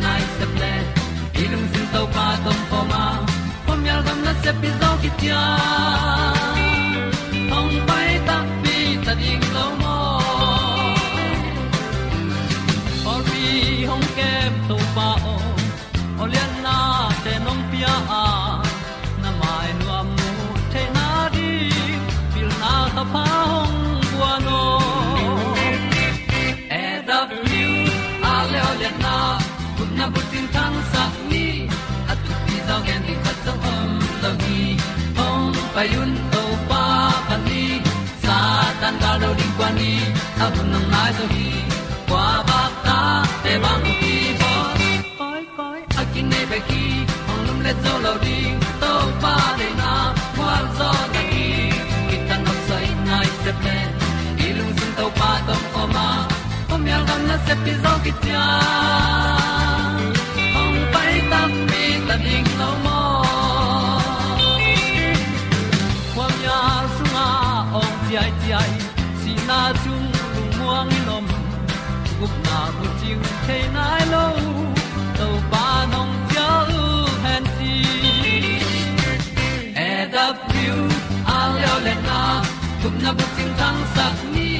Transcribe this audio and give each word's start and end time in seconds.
na 0.00 0.12
sai 0.12 0.20
nai 0.20 0.22
se 0.38 0.46
ple 0.54 0.72
ilung 1.42 1.66
sin 1.72 1.86
to 1.92 2.02
pa 2.14 2.26
tom 2.44 2.58
pho 2.70 2.80
ma 2.90 3.04
pom 3.66 3.80
yal 3.88 4.00
gam 4.06 4.18
na 4.26 4.32
se 4.42 4.50
pi 4.60 4.68
zo 4.80 4.90
ki 5.02 5.10
tia 5.20 5.40
hong 35.82 35.94
un 36.02 36.14
to 36.32 36.42
pa 36.68 36.84
pa 37.28 37.36
ni, 37.46 37.62
sa 38.22 38.36
tan 38.80 38.94
ga 39.02 39.12
lo 39.22 39.30
ding 39.38 39.54
kwan 39.58 39.72
ni 39.78 39.92
a 40.44 40.46
bu 40.54 40.62
nang 40.72 40.86
mai 40.92 41.10
so 41.18 41.24
hi 41.34 41.46
kwa 42.10 42.26
ba 42.48 42.60
ta 42.86 42.98
te 43.44 43.52
bang 43.64 43.86
ki 44.00 44.14
bo 44.40 44.52
koi 45.18 45.42
koi 45.56 45.80
a 46.00 46.02
kin 46.12 46.26
nei 46.32 46.44
be 46.50 46.58
ki 46.68 46.84
hong 47.26 47.42
lum 47.46 47.58
le 47.66 47.72
zo 47.84 47.94
lo 48.04 48.12
ding 48.26 48.56
to 48.82 48.92
pa 49.24 49.34
de 49.58 49.68
na 49.80 49.90
kwa 50.36 50.54
zo 50.78 50.90
ta 51.14 51.22
ki 51.32 51.48
ki 52.08 52.16
tan 52.28 52.40
nok 52.46 52.58
sai 52.68 52.86
nai 53.08 53.28
se 53.42 53.50
ple 53.60 53.76
ilung 54.46 54.72
sun 54.78 54.90
to 54.98 55.06
pa 55.18 55.30
tom 55.50 55.62
ko 55.74 55.82
ma 55.96 56.08
pom 56.68 56.82
yal 56.92 57.02
gam 57.08 57.22
na 57.28 57.36
se 57.46 57.54
pi 57.64 57.72
zo 57.84 57.92
ki 58.04 58.12
ta 58.24 58.46
hong 60.56 60.80
pai 60.94 61.14
ta 61.30 61.40
mi 61.68 61.84
ta 62.08 62.16
ding 62.26 62.51
ting 84.10 84.30
ni 84.34 84.50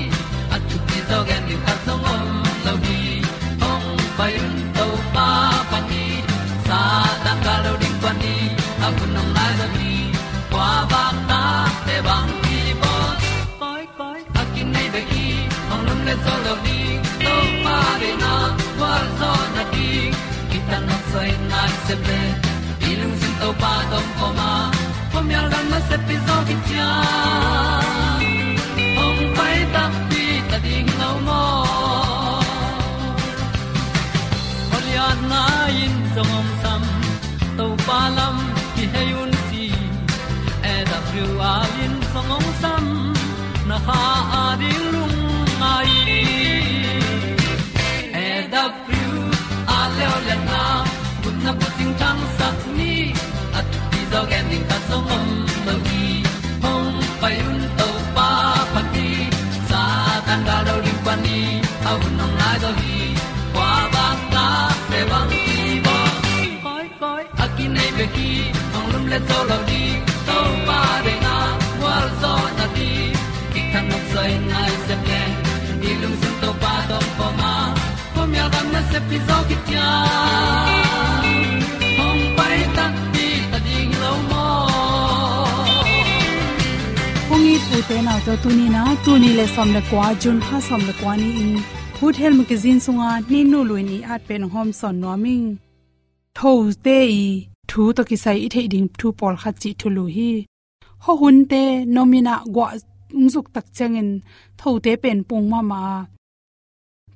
at 0.55 0.63
tu 0.69 0.77
ti 0.89 0.99
zo 1.09 1.19
gen 1.29 1.43
ni 1.49 1.57
khat 1.65 1.79
song 1.87 2.05
om 2.13 2.23
lo 2.65 2.75
ni 2.85 3.01
ong 3.71 3.87
pai 4.19 4.33
un 4.45 4.55
to 4.77 4.87
pa 5.15 5.29
pa 5.71 5.79
ni 5.91 6.05
sa 6.67 6.81
tan 7.25 7.39
ga 7.47 7.55
lo 7.65 7.73
ding 7.83 7.99
pa 8.03 8.11
ni 8.23 8.35
a 8.87 8.89
bu 8.97 9.05
nong 9.15 9.31
lai 9.37 9.53
za 9.61 9.67
ni 9.77 9.93
kwa 10.53 10.69
ba 10.93 11.05
ta 11.31 11.43
te 11.87 11.97
bang 12.07 12.31
ki 12.45 12.61
bo 12.83 12.95
koi 13.61 13.83
koi 13.99 14.21
a 14.41 14.43
kin 14.53 14.69
nei 14.75 14.89
be 14.95 15.03
ki 15.13 15.27
ong 15.73 15.83
lum 15.89 16.01
le 16.09 16.15
zo 16.25 16.35
lo 16.47 16.55
ni 16.67 16.79
to 17.25 17.35
pa 17.65 17.77
de 18.03 18.11
na 18.23 18.35
kwa 18.79 18.95
zo 19.19 19.33
na 19.57 19.63
ki 19.75 19.91
ki 20.51 20.59
ta 20.71 20.79
na 20.89 20.97
sai 21.11 21.31
nai 21.53 21.71
se 21.87 21.95
ple 22.05 22.21
ilung 22.91 23.17
sin 23.21 23.35
to 23.43 23.49
pa 23.63 23.75
tom 23.91 24.07
ko 24.19 24.27
ma. 24.39 24.51
Pom 25.13 25.27
yal 25.35 25.47
gam 25.53 25.67
na 25.73 25.79
se 25.89 25.97
pi 26.07 26.17
zo 26.27 26.37
ki 26.49 26.57
ding 30.65 30.91
lo 31.01 31.11
mo 31.27 31.43
Olian 34.77 35.19
na 35.33 35.43
in 35.83 35.95
song 36.15 36.33
om 36.41 36.49
sam 36.63 36.83
to 37.59 37.67
pa 37.87 38.01
lam 38.17 38.37
ki 38.75 38.85
hay 38.95 39.11
un 39.23 39.33
ti 39.51 39.67
e 40.73 40.75
da 40.91 40.99
thru 41.09 41.27
a 41.53 41.55
in 41.85 41.95
song 42.13 42.31
om 42.37 42.47
sam 42.63 42.85
na 43.69 43.77
ha 43.87 44.01
a 44.41 44.45
di 44.61 44.73
lung 44.93 45.19
mai. 45.61 45.93
E 48.25 48.29
da 48.53 48.65
thru 48.85 49.11
a 49.77 49.81
le 49.97 50.05
o 50.15 50.19
na 50.51 50.63
kun 51.23 51.37
na 51.45 51.53
bu 51.59 51.67
ting 51.77 51.95
tang 52.01 52.23
sat 52.37 52.59
ni. 52.79 52.95
À, 53.59 53.61
At 53.61 53.67
ti 53.91 54.01
dog 54.13 54.31
ending 54.39 54.65
ta 54.71 54.79
song 54.89 55.09
om 55.17 55.27
lo 55.67 55.75
le 69.13 69.19
to 69.29 69.39
lo 69.49 69.59
di 69.69 69.83
to 70.27 70.39
pa 70.67 70.81
de 71.07 71.15
na 71.25 71.35
wa 71.83 71.97
zo 72.21 72.33
na 72.59 72.67
ti 72.77 72.91
ki 73.53 73.61
kan 73.73 73.85
nok 73.91 74.05
sai 74.13 74.31
nai 74.51 74.73
se 74.87 74.95
ple 75.05 75.21
ni 75.81 75.91
lung 76.03 76.17
sun 76.23 76.35
to 76.43 76.51
pa 76.63 76.73
to 76.91 76.99
po 77.19 77.27
ma 77.41 77.51
pom 78.15 78.31
yal 78.39 78.49
gam 78.55 78.67
na 78.75 78.81
se 78.93 78.99
pi 79.11 79.19
zo 79.29 79.39
ki 79.51 79.57
tia 79.67 79.91
hong 81.99 82.25
pai 82.39 82.59
ta 82.79 82.87
ti 83.19 83.29
ta 83.53 83.59
ding 83.69 83.93
lo 84.03 84.15
mo 84.31 84.47
kung 87.29 87.47
i 87.53 87.55
pu 87.69 87.77
te 87.93 88.01
na 88.09 88.19
to 88.27 88.41
tu 88.43 88.57
ni 88.59 88.67
na 88.79 88.89
tu 89.05 89.21
ni 89.27 89.37
le 89.39 89.47
som 89.55 89.69
le 89.77 89.87
kwa 89.93 90.09
jun 90.25 90.39
ha 90.49 90.57
som 90.73 90.83
le 90.89 90.95
kwa 91.05 91.13
ni 91.23 91.31
in. 91.45 91.55
Food 91.97 92.17
health 92.21 92.39
magazine 92.43 92.81
sunga 92.85 93.15
ni 93.31 93.41
nu 93.55 93.65
lu 93.71 93.77
ni 93.89 93.99
at 94.13 94.21
pen 94.29 94.43
hom 94.53 94.69
son 94.83 94.95
no 95.07 95.17
ming 95.25 95.49
tho 96.39 96.53
te 96.87 97.01
thu 97.73 97.83
to 97.97 98.03
ki 98.09 98.17
sai 98.25 98.39
i 98.47 98.49
the 98.55 98.63
ding 98.73 98.89
thu 98.99 99.07
pol 99.19 99.35
kha 99.43 99.51
chi 99.61 99.71
thu 99.81 99.89
lu 99.97 100.05
hi. 100.17 100.31
Ho 101.05 101.13
hun 101.21 101.37
te 101.51 101.63
nomina 101.95 102.35
gwa 102.55 102.67
ungzuk 103.19 103.47
tak 103.55 103.67
changin 103.77 104.11
tho 104.59 104.71
te 104.85 104.93
pen 105.03 105.19
pung 105.29 105.47
ma 105.53 105.61
ma. 105.71 105.83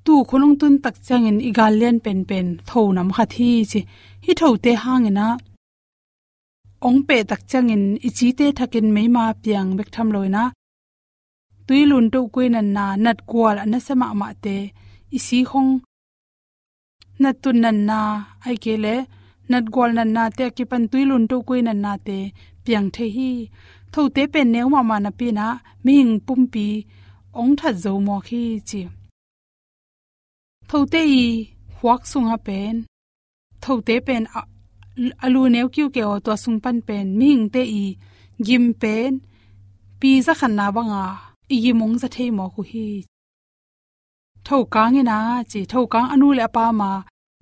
Tu 0.04 0.14
khulung 0.28 0.56
tun 0.60 0.74
tak 0.84 0.96
changin 1.06 1.38
igal 1.48 1.72
len 1.80 1.96
pen 2.04 2.20
pen 2.28 2.46
tho 2.68 2.80
nam 2.96 3.08
kha 3.16 3.24
thi 3.34 3.50
chi. 3.70 3.80
Hi 4.24 4.32
tho 4.40 4.48
te 4.64 4.72
hangena 4.82 5.26
ong 6.86 7.00
pe 7.08 7.16
tak 7.30 7.42
changin 7.50 7.84
ichi 8.06 8.28
te 8.38 8.46
thakin 8.58 8.86
meima 8.96 9.24
piang 9.42 9.70
bek 9.78 9.88
tham 9.94 10.08
loina 10.14 10.42
tuilun 11.66 12.06
to 12.12 12.20
kuinan 12.34 12.68
na 12.76 12.84
nat 13.04 13.18
kwal 13.30 13.56
ana 13.64 13.78
sama 13.86 14.08
ma 14.20 14.28
te 14.44 14.56
isi 15.16 15.38
hong 15.50 15.72
nat 17.22 17.44
nan 17.62 17.78
na 17.88 17.98
ai 18.46 18.56
ke 18.64 18.74
le 18.84 18.96
nat 19.50 19.64
gol 19.74 19.90
nan 19.98 20.10
na 20.16 20.24
te, 20.38 20.44
ki 20.56 20.64
pan 20.70 20.84
tui 20.90 21.02
lun 21.10 21.24
to 21.30 21.36
kuin 21.46 21.64
nan 21.68 21.78
na 21.84 21.92
te, 22.06 22.18
piang 22.64 22.88
the 22.94 23.06
hi. 23.16 23.30
Tho 23.92 24.02
te 24.14 24.22
pen 24.32 24.48
neu 24.54 24.68
ma 24.74 24.80
ma 24.90 24.96
na 25.04 25.10
pi 25.18 25.26
na 25.38 25.46
ming 25.86 26.12
pum 26.26 26.40
pi, 26.52 26.66
ong 27.40 27.52
tha 27.58 27.70
zo 27.82 27.92
mo 28.06 28.16
khi 28.26 28.42
chi. 28.68 28.82
Tho 30.68 30.78
te 30.92 31.00
i 31.22 31.24
huak 31.78 32.02
sung 32.10 32.28
ha 32.30 32.36
pen. 32.48 32.74
Tho 33.62 33.72
te 33.86 33.94
pen 34.06 34.24
alu 35.24 35.42
neu 35.54 35.66
kyu 35.74 35.86
ke 35.94 36.02
o 36.12 36.14
to 36.24 36.32
sung 36.42 36.58
pan 36.64 36.78
pen 36.88 37.06
ming 37.20 37.42
te 37.54 37.62
i 37.82 37.84
gim 38.46 38.64
pen, 38.82 39.12
pi 40.00 40.10
za 40.26 40.32
khan 40.40 40.54
na 40.58 40.66
ba 40.76 40.82
nga, 40.90 41.04
i 41.54 41.56
gi 41.62 41.72
mong 41.78 41.94
za 42.02 42.08
thei 42.14 42.30
mo 42.38 42.44
khu 42.54 42.62
hi. 42.70 42.88
Tho 44.46 44.58
kang 44.74 44.96
ina 45.00 45.18
chi, 45.50 45.60
tho 45.72 45.80
kang 45.92 46.08
anu 46.14 46.28
le 46.38 46.46
pa 46.56 46.64
ma 46.80 46.90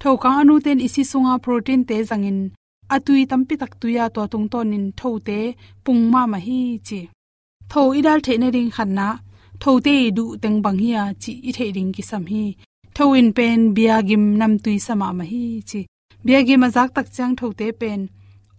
tho 0.03 0.11
kang 0.23 0.37
anu 0.41 0.55
ten 0.65 0.79
isi 0.87 1.03
sunga 1.11 1.35
protein 1.45 1.81
te 1.89 1.97
zangin. 2.11 2.39
Atui 2.95 3.23
tampi 3.31 3.55
tak 3.63 3.73
tuya 3.81 4.05
to 4.15 4.23
tung 4.33 4.49
tonin 4.53 4.87
tho 4.99 5.11
te 5.29 5.39
pung 5.85 6.03
ma 6.13 6.23
ma 6.33 6.39
hi 6.47 6.61
chi. 6.87 7.01
Tho 7.71 7.83
idal 7.99 8.21
the 8.27 8.33
ne 8.39 8.49
ring 8.57 8.71
khan 8.77 8.91
na 8.99 9.09
tho 9.63 9.73
te 9.87 9.95
du 10.17 10.25
teng 10.43 10.59
bang 10.65 10.79
hi 10.85 10.93
chi 11.23 11.33
i 11.49 11.51
the 11.57 11.67
ring 11.77 11.93
ki 11.97 12.03
sam 12.11 12.25
hi. 12.33 12.45
Tho 12.97 13.05
in 13.21 13.29
pen 13.37 13.61
bia 13.77 13.97
gim 14.09 14.25
nam 14.41 14.53
tui 14.65 14.77
sama 14.87 15.09
ma 15.19 15.25
hi 15.33 15.45
chi. 15.71 15.81
Bia 16.27 16.41
gi 16.47 16.57
ma 16.63 16.69
zak 16.77 16.89
tak 16.97 17.07
chang 17.17 17.35
tho 17.39 17.47
te 17.59 17.67
pen. 17.81 18.01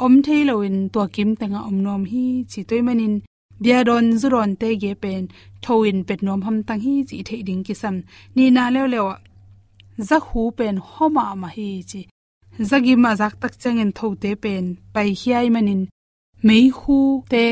Om 0.05 0.13
thei 0.25 0.41
lo 0.49 0.55
in 0.67 0.77
to 0.93 1.01
kim 1.15 1.29
tenga 1.39 1.59
om 1.69 1.77
nom 1.85 2.03
hi 2.11 2.25
chi 2.51 2.61
toy 2.69 2.81
manin. 2.87 3.15
Bia 3.63 3.79
don 3.87 4.05
zuron 4.21 4.51
te 4.61 4.69
ge 4.81 4.91
pen. 5.03 5.23
Thoin 5.63 5.97
pet 6.07 6.19
nom 6.25 6.41
ham 6.45 6.57
tang 6.67 6.81
hi 6.85 6.93
chi 7.09 7.17
the 7.27 7.37
ding 7.47 7.63
ki 7.67 7.73
sam 7.81 7.95
ni 8.35 8.45
na 8.55 8.63
le 8.75 8.81
le 8.93 8.99
za 9.97 10.19
khu 10.19 10.51
pen 10.57 10.77
homa 10.77 11.35
ma 11.41 11.47
hi 11.55 11.69
chi. 11.89 12.01
Zagi 12.69 12.95
ma 13.03 13.11
zak 13.15 13.33
tak 13.41 13.53
changin 13.61 13.91
tho 13.97 14.07
te 14.21 14.31
pen, 14.43 14.65
pai 14.93 15.09
hiai 15.19 15.47
manin. 15.49 15.81
Mei 16.47 16.69
khu 16.79 16.97
te, 17.29 17.45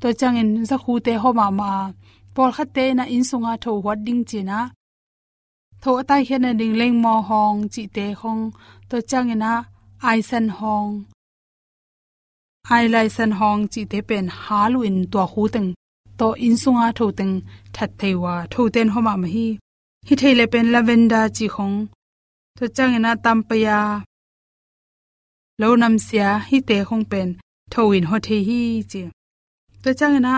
to 0.00 0.08
changin 0.20 0.50
za 0.68 0.76
khu 0.82 0.92
te 1.06 1.12
homa 1.22 1.46
ma 1.50 1.70
pol 2.34 2.50
khat 2.56 2.68
te 2.76 2.84
na 2.98 3.04
in 3.14 3.24
sunga 3.30 3.52
tho 3.64 3.72
wat 3.84 3.98
ding 4.06 4.22
chi 4.30 4.40
na. 4.50 4.60
Tho 5.82 5.92
tai 6.08 6.22
hian 6.28 6.58
ding 6.60 6.74
leng 6.80 6.96
mo 7.04 7.14
hong, 7.28 7.58
chi 7.72 7.82
te 7.96 8.06
hong, 8.20 8.42
to 8.88 8.96
changina 9.10 9.52
ai 10.08 10.20
san 10.28 10.46
hong. 10.58 10.90
Ai 12.74 12.84
lai 12.94 13.08
san 13.16 13.30
hong, 13.38 13.60
chi 13.72 13.82
te 13.90 13.98
pen 14.08 14.26
halu 14.42 14.78
in 14.88 14.98
to 15.12 15.20
khu 15.32 15.42
teng. 15.54 15.70
To 16.18 16.26
in 16.46 16.56
sunga 16.62 16.88
tho 16.98 17.06
teng, 17.18 17.34
that 17.74 17.90
theiwa 18.00 18.34
tho 18.52 18.62
ten 18.74 18.88
homa 18.94 19.14
ma 19.22 19.28
hi 19.34 19.46
hi 20.08 20.14
theile 20.20 20.44
pen 20.52 20.66
lavender 20.74 21.26
chi 21.36 21.46
khong 21.54 21.76
to 22.56 22.64
changena 22.76 23.10
tampaya. 23.24 23.78
Lo 25.60 25.68
nam 25.80 25.94
sia 26.06 26.28
hi 26.48 26.58
te 26.68 26.76
khong 26.88 27.04
pen 27.10 27.28
tho 27.72 27.82
in 27.96 28.04
ho 28.10 28.16
the 28.26 28.36
hi 28.48 28.60
chi. 28.90 29.02
To 29.82 29.90
changena 29.98 30.34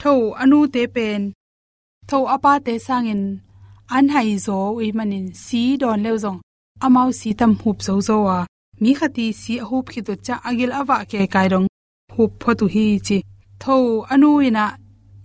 tho 0.00 0.12
anu 0.42 0.58
te 0.74 0.82
pen. 0.94 1.22
Tho 2.08 2.18
apa 2.34 2.52
te 2.66 2.74
sangin. 2.86 3.22
An 3.96 4.06
hai 4.14 4.30
zo 4.46 4.58
ui 4.78 4.88
manin. 4.98 5.26
Si 5.44 5.62
don 5.80 6.02
leo 6.04 6.16
zong. 6.24 6.40
Amau 6.84 7.08
si 7.18 7.30
tam 7.40 7.52
hup 7.62 7.78
zo 7.86 7.94
zo 8.08 8.16
wa. 8.26 8.38
Mi 8.80 8.90
khati 8.98 9.26
si 9.40 9.54
hup 9.68 9.84
khi 9.92 10.00
to 10.06 10.14
cha 10.26 10.34
agil 10.48 10.72
awa 10.80 10.96
ke 11.10 11.18
kai 11.34 11.48
rong 11.52 11.66
hup 12.16 12.30
photu 12.40 12.66
hi 12.74 12.86
chi. 13.06 13.18
Tho 13.62 13.76
anu 14.12 14.30
ina 14.46 14.64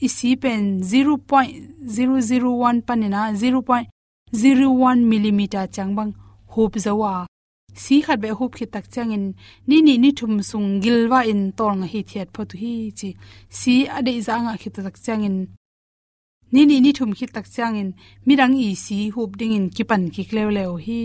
isi 0.01 0.35
pen 0.35 0.81
0.001 0.81 2.81
panina 2.87 3.31
0.01 3.33 4.95
millimeter 5.11 5.67
changbang 5.75 6.11
hup 6.53 6.73
zawa. 6.85 7.27
Si 7.75 8.01
khat 8.01 8.19
be 8.19 8.29
hup 8.29 8.51
khi 8.57 8.65
tak 8.65 8.85
changin 8.93 9.33
ni 9.67 9.81
ni 9.81 9.97
ni 9.97 10.11
thum 10.11 10.41
sung 10.49 10.81
gilwa 10.83 11.19
in 11.31 11.51
tol 11.57 11.81
hi 11.91 11.99
thiat 12.09 12.29
photu 12.33 12.57
hi 12.61 12.91
chi. 12.97 13.09
Si 13.49 13.73
ade 13.97 14.13
zanga 14.27 14.53
khi 14.61 14.69
tak 14.69 14.97
changin 15.05 15.35
ni 16.51 16.65
ni 16.65 16.81
ni 16.81 16.91
thum 16.97 17.11
khi 17.17 17.25
tak 17.35 17.47
changin 17.55 17.89
mirang 18.25 18.55
i 18.67 18.75
si 18.75 18.97
hup 19.15 19.31
ding 19.39 19.53
in 19.57 19.69
kipan 19.75 20.03
ki 20.13 20.23
klew 20.29 20.49
lew 20.57 20.73
hi. 20.85 21.03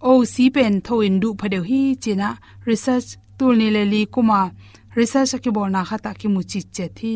O 0.00 0.24
si 0.24 0.44
pen 0.54 0.74
tho 0.86 1.00
in 1.00 1.20
du 1.22 1.28
phadeu 1.40 1.62
hi 1.70 1.80
china 2.02 2.28
research 2.68 3.08
tul 3.38 3.54
ni 3.60 3.68
le 3.74 3.82
li 3.92 4.02
kuma 4.14 4.40
research 4.98 5.34
ki 5.42 5.50
bolna 5.56 5.80
khata 5.88 6.10
ki 6.20 6.28
mu 6.34 6.40
chi 6.50 6.60
che 6.76 6.86
thi 6.98 7.14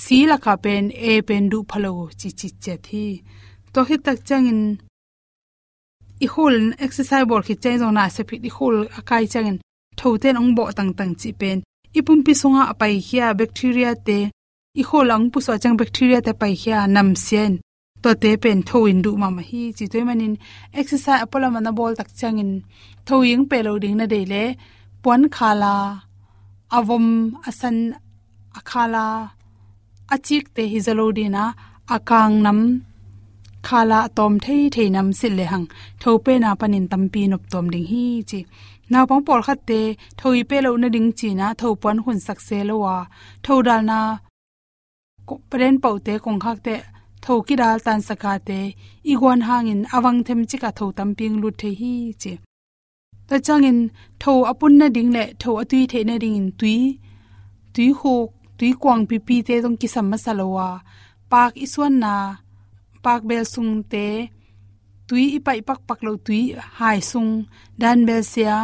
si 0.00 0.18
la 0.30 0.36
kha 0.44 0.54
pen 0.64 0.84
e 1.10 1.12
pen 1.28 1.44
du 1.52 1.58
phalo 1.70 1.92
chi 2.20 2.28
chi 2.38 2.48
che 2.64 2.74
thi 2.86 3.04
to 3.72 3.80
hi 3.88 3.96
tak 4.06 4.18
changin 4.28 4.62
i 6.24 6.26
hul 6.32 6.56
exercise 6.84 7.26
bol 7.30 7.42
khi 7.46 7.54
chai 7.62 7.76
zona 7.82 8.04
se 8.14 8.22
phi 8.28 8.36
i 8.48 8.50
hul 8.56 8.76
akai 8.98 9.24
changin 9.32 9.58
tho 9.98 10.08
ten 10.22 10.38
ong 10.40 10.52
bo 10.56 10.64
tang 10.78 10.92
tang 10.98 11.12
chi 11.20 11.30
pen 11.40 11.58
ipum 11.98 12.18
pi 12.26 12.32
songa 12.40 12.62
apai 12.72 12.94
hia 13.06 13.26
bacteria 13.40 13.90
te 14.06 14.18
i 14.80 14.82
kholang 14.88 15.24
pu 15.32 15.38
so 15.46 15.52
chang 15.62 15.76
bacteria 15.80 16.18
te 16.26 16.32
pai 16.40 16.54
hia 16.62 16.78
nam 16.94 17.08
sian 17.24 17.52
to 18.02 18.10
te 18.22 18.30
pen 18.42 18.58
tho 18.68 18.78
in 18.90 19.00
du 19.04 19.10
ma 19.22 19.28
ma 19.36 19.42
hi 19.50 19.62
chi 19.76 19.84
toy 19.92 20.04
manin 20.08 20.34
exercise 20.80 21.22
apola 21.24 21.48
mana 21.54 21.70
bol 21.78 21.92
tak 21.98 22.08
changin 22.18 22.52
tho 23.06 23.16
ying 23.28 23.44
pe 23.50 23.58
lo 23.66 23.72
ding 23.82 23.96
na 23.98 24.06
de 24.12 24.20
le 24.32 24.44
pon 25.02 25.22
khala, 25.36 25.74
avom, 26.78 27.06
asan, 27.48 27.76
akhala 28.58 29.06
achik 30.14 30.44
te 30.54 30.62
hi 30.72 30.78
zalo 30.86 31.06
dina 31.18 31.44
akang 31.94 32.42
nam, 32.42 32.58
khala 33.62 34.00
tom 34.16 34.38
thei 34.44 34.62
thei 34.74 34.88
nam 34.94 35.08
sil 35.18 35.34
le 35.38 35.44
hang. 35.52 35.66
Tho 36.00 36.10
pe 36.24 36.32
na 36.38 36.50
panin 36.60 36.86
tampi 36.92 37.22
nop 37.28 37.42
tom 37.52 37.66
ding 37.70 37.86
hi 37.92 38.04
chi. 38.30 38.40
Na 38.92 39.06
pong 39.06 39.24
por 39.26 39.40
khat 39.46 39.58
te 39.66 39.80
thoi 40.18 40.42
pe 40.48 40.56
lo 40.64 40.70
na 40.76 40.88
ding 40.94 41.10
chi 41.18 41.28
na 41.40 41.46
tho 41.60 41.68
pon 41.82 41.98
hun 42.04 42.18
sak 42.26 42.38
se 42.46 42.58
lo 42.68 42.74
wa 42.84 42.96
tho 43.44 43.54
dal 43.66 43.82
na 43.90 43.98
ko 45.26 45.34
pren 45.50 45.74
pau 45.82 45.96
te 46.06 46.14
kong 46.24 46.40
khak 46.44 46.58
te 46.66 46.74
tho 47.24 47.34
ki 47.46 47.54
dal 47.60 47.78
tan 47.86 48.00
saka 48.08 48.32
te 48.48 48.58
igwan 49.12 49.40
hangin 49.48 49.82
awang 49.96 50.20
them 50.26 50.40
chi 50.50 50.56
ka 50.62 50.70
tho 50.78 50.86
tamping 50.98 51.36
lut 51.42 51.54
the 51.60 51.70
hi 51.80 51.94
chi. 52.22 52.32
Ta 53.28 53.36
changin 53.46 53.78
tho 54.22 54.32
apun 54.50 54.72
na 54.80 54.86
ding 54.96 55.10
le 55.16 55.24
tho 55.42 55.50
atui 55.62 55.80
the 55.92 56.00
na 56.08 56.14
ding 56.22 56.36
in 56.40 56.48
tui 56.60 56.78
tui 57.74 57.88
hok 58.00 58.28
tui 58.62 58.72
kwang 58.82 59.02
pi 59.10 59.16
pi 59.26 59.36
te 59.46 59.54
dong 59.64 59.76
ki 59.80 59.88
sam 59.94 60.06
ma 60.10 60.16
salowa 60.24 60.68
pak 61.32 61.52
iswan 61.64 61.94
na, 62.04 62.14
pak 63.04 63.20
bel 63.28 63.44
sung 63.52 63.72
te, 63.92 64.06
tui 65.08 65.24
ipai 65.38 65.60
pak 65.68 65.80
pak 65.88 66.00
lo 66.06 66.12
tui 66.26 66.40
hai 66.78 66.98
sung. 67.10 67.32
Dan 67.80 67.98
bel 68.08 68.22
sia 68.32 68.56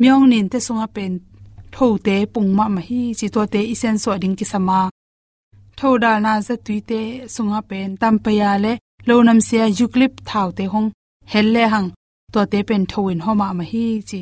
myong 0.00 0.26
nin 0.32 0.46
te 0.52 0.58
sunga 0.66 0.86
pen, 0.96 1.12
tho 1.74 1.86
te 2.06 2.16
pung 2.32 2.50
ma 2.58 2.64
ma 2.74 2.82
hi 2.88 3.00
chi 3.18 3.26
to 3.34 3.42
te 3.52 3.60
isen 3.72 3.96
so 4.02 4.10
ding 4.22 4.36
ki 4.38 4.46
sama 4.52 4.78
thoda 5.78 6.12
na 6.24 6.32
za 6.46 6.54
tuite 6.66 7.00
sunga 7.34 7.60
pen 7.70 7.88
tampaya 8.00 8.50
le 8.64 8.72
nam 9.26 9.40
sia 9.48 9.64
yuklip 9.78 10.12
thau 10.28 10.48
te 10.58 10.64
hong 10.72 10.88
helle 11.32 11.64
hang, 11.72 11.88
to 12.32 12.40
te 12.52 12.58
pen 12.68 12.82
thoin 12.92 13.18
homa 13.24 13.46
ma 13.58 13.64
hi 13.72 13.84
chi 14.08 14.20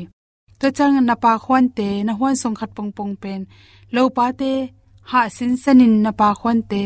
to 0.59 0.67
chang 0.77 0.95
na 1.07 1.15
pa 1.23 1.31
khwan 1.43 1.65
te, 1.77 1.89
na 2.07 2.13
hwan 2.19 2.35
song 2.41 2.55
khat 2.59 2.71
pong 2.77 2.91
pong 2.97 3.13
pen, 3.23 3.41
lo 3.95 4.03
pa 4.17 4.25
te 4.39 4.51
ha 5.11 5.21
sin 5.37 5.53
sanin 5.63 5.95
na 6.03 6.11
pa 6.19 6.29
khon 6.39 6.59
te 6.71 6.81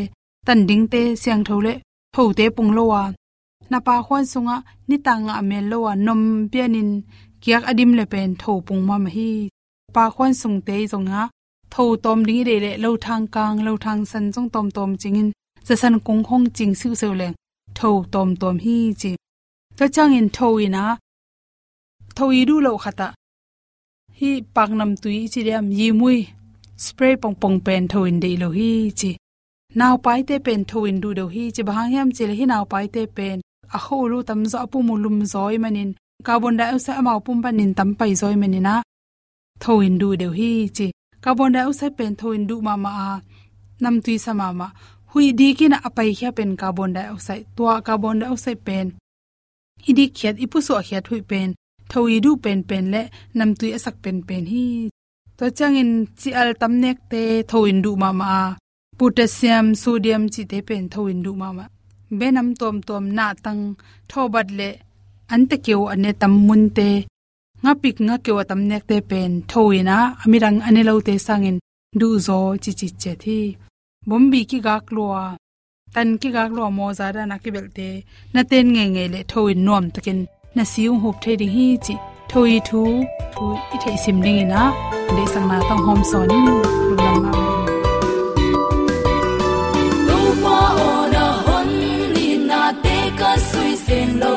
tan 0.45 0.59
ding 0.67 0.85
te 0.93 1.01
siang 1.21 1.43
thole 1.47 1.73
tho 2.13 2.23
te 2.37 2.45
pung 2.55 2.71
lo 2.77 2.83
wa 2.93 3.03
na 3.71 3.77
pa 3.87 3.95
khon 4.05 4.23
sunga 4.31 4.57
ni 4.87 4.97
tanga 5.05 5.35
me 5.49 5.57
lo 5.71 5.77
wa 5.85 5.93
nom 6.05 6.21
pianin 6.51 6.91
kiak 7.41 7.63
adim 7.71 7.91
le 7.97 8.05
pen 8.11 8.29
tho 8.41 8.51
pung 8.67 8.83
ma 8.87 8.95
ma 9.03 9.09
hi 9.15 9.29
pa 9.95 10.03
khon 10.15 10.31
sung 10.41 10.57
te 10.67 10.75
zonga 10.91 11.21
tho 11.73 11.83
tom 12.03 12.19
ding 12.27 12.43
re 12.47 12.55
le 12.65 12.71
lo 12.83 12.91
thang 13.05 13.25
kang 13.35 13.57
lo 13.65 13.73
thang 13.83 14.01
san 14.11 14.25
jong 14.33 14.49
tom 14.53 14.67
tom 14.75 14.91
chingin 15.01 15.29
za 15.67 15.75
san 15.81 15.95
kong 16.05 16.23
khong 16.27 16.45
ching 16.55 16.73
siu 16.79 16.91
seu 17.01 17.13
le 17.21 17.27
tho 17.77 17.89
tom 18.13 18.29
tom 18.41 18.55
hi 18.63 18.75
chi 19.01 19.11
ta 19.77 19.85
chang 19.95 20.13
in 20.19 20.27
tho 20.35 20.47
ina 20.65 20.83
tho 22.15 22.25
i 22.39 22.41
du 22.49 22.55
lo 22.65 22.71
khata 22.83 23.07
hi 24.17 24.29
pak 24.55 24.69
nam 24.79 24.91
tui 25.01 25.17
chi 25.31 25.39
riam 25.47 25.65
yi 25.79 25.87
mui 25.99 26.17
spray 26.77 27.15
pong 27.15 27.35
pong 27.35 27.59
pen 27.65 27.87
thoin 27.87 28.19
de 28.19 28.37
lo 28.37 28.49
hi 28.49 28.91
chi. 28.99 29.11
Naw 29.79 29.97
pai 30.05 30.23
te 30.27 30.39
pen 30.39 30.65
thoin 30.65 31.01
du 31.01 31.13
do 31.13 31.27
hi 31.27 31.51
chi. 31.55 31.63
Bang 31.63 31.91
yam 31.93 32.11
chi 32.11 32.23
le 32.27 32.33
hi 32.39 32.45
naw 32.45 32.63
pai 32.71 32.87
te 32.87 33.05
pen. 33.17 33.37
A 33.75 33.77
ho 33.85 33.97
lu 34.11 34.23
tam 34.23 34.45
zo 34.45 34.65
pu 34.71 34.77
mu 34.87 34.95
lum 35.03 35.17
zoi 35.33 35.57
manin. 35.63 35.91
Carbon 36.23 36.57
dioxide 36.57 36.97
amau 36.99 37.19
pum 37.25 37.41
panin 37.43 37.73
tam 37.77 37.89
pai 37.99 38.11
zoi 38.21 38.35
manina 38.41 38.73
thoin 39.63 39.97
du 40.01 40.15
de 40.21 40.27
hi 40.37 40.51
chi. 40.77 40.87
Carbon 41.23 41.51
dioxide 41.55 41.95
pen 41.97 42.15
thoin 42.19 42.41
du 42.49 42.55
ma 42.61 42.75
ma 42.85 43.19
nam 43.83 43.95
tui 44.05 44.17
sama 44.25 44.47
ma 44.59 44.67
hui 45.11 45.25
di 45.39 45.47
kin 45.57 45.73
a 45.87 45.89
pai 45.97 46.09
khia 46.17 46.31
pen 46.37 46.51
carbon 46.61 46.91
dioxide. 46.97 47.45
Tua 47.55 47.73
carbon 47.87 48.19
dioxide 48.21 48.61
pen. 48.67 48.85
Idi 49.89 50.05
khiat 50.17 50.35
ipu 50.43 50.57
so 50.67 50.75
khiat 50.87 51.07
hui 51.09 51.21
pen. 51.31 51.49
Thoi 51.91 52.19
du 52.25 52.31
pen 52.43 52.59
pen 52.69 52.85
le. 52.93 53.01
Nam 53.37 53.49
tui 53.59 53.69
asak 53.77 53.95
pen 54.03 54.17
pen 54.27 54.45
hi 54.53 54.65
to 55.37 55.45
changin 55.57 55.91
chi 56.19 56.29
al 56.41 56.49
tam 56.61 56.73
nek 56.83 56.97
te 57.11 57.21
thoin 57.51 57.77
du 57.85 57.91
ma 58.01 58.09
ma 58.21 58.31
potassium 58.99 59.67
sodium 59.81 60.23
chi 60.33 60.43
te 60.51 60.57
pen 60.67 60.83
thoin 60.93 61.19
du 61.25 61.31
ma 61.41 61.49
ma 61.57 61.65
benam 62.19 62.47
tom 62.59 62.75
tom 62.87 63.03
na 63.17 63.27
tang 63.45 63.61
thobat 64.09 64.47
le 64.59 64.69
ante 65.33 65.55
keu 65.65 65.81
ane 65.93 66.11
tam 66.21 66.33
mun 66.47 66.63
te 66.77 66.89
nga 67.63 67.73
pik 67.81 67.97
nga 68.07 68.15
keu 68.25 68.37
tam 68.49 68.61
nek 68.69 68.83
te 68.89 68.97
pen 69.09 69.31
thoina. 69.51 69.97
Amirang 70.23 70.59
ane 70.67 70.81
lo 70.89 70.93
te 71.07 71.13
sangin 71.25 71.57
du 71.99 72.07
zo 72.27 72.37
chi 72.63 72.71
chi 72.79 72.87
che 73.01 73.13
thi. 73.23 73.39
Bombi 74.09 74.39
ki 74.49 74.59
gak 74.67 74.85
loa, 74.95 75.23
tan 75.93 76.09
ki 76.21 76.29
gak 76.35 76.51
loa 76.57 76.69
mo 76.77 76.85
za 76.99 77.07
da 77.15 77.21
na 77.25 77.37
ki 77.43 77.49
belte 77.55 77.87
na 78.33 78.41
ten 78.49 78.65
nge 78.75 78.85
nge 78.93 79.03
le 79.13 79.19
thoin 79.31 79.59
nom 79.67 79.85
takin 79.93 80.19
na 80.55 80.63
siung 80.71 80.99
hop 81.03 81.15
the 81.23 81.31
ding 81.39 81.53
hi 81.55 81.67
chi 81.85 81.95
thoi 82.29 82.61
thu 82.67 82.81
thu 83.35 83.45
i 83.73 83.77
thei 83.83 83.95
sim 84.03 84.17
ding 84.23 84.39
ina 84.43 84.63
le 85.15 85.23
sang 85.33 85.47
na 85.49 85.57
tang 85.69 85.81
hom 85.87 85.99
son 86.11 86.27
ni 86.31 86.37
lu 86.47 86.57
lam 86.97 87.17
ma 87.23 87.31
lu 90.07 90.19
pa 90.43 90.59
ona 90.89 91.25
hon 91.45 91.69
ni 92.15 92.27
na 92.49 92.61
te 92.83 92.97
ka 93.19 93.31
sui 93.49 93.71
sen 93.85 94.07
lo 94.21 94.35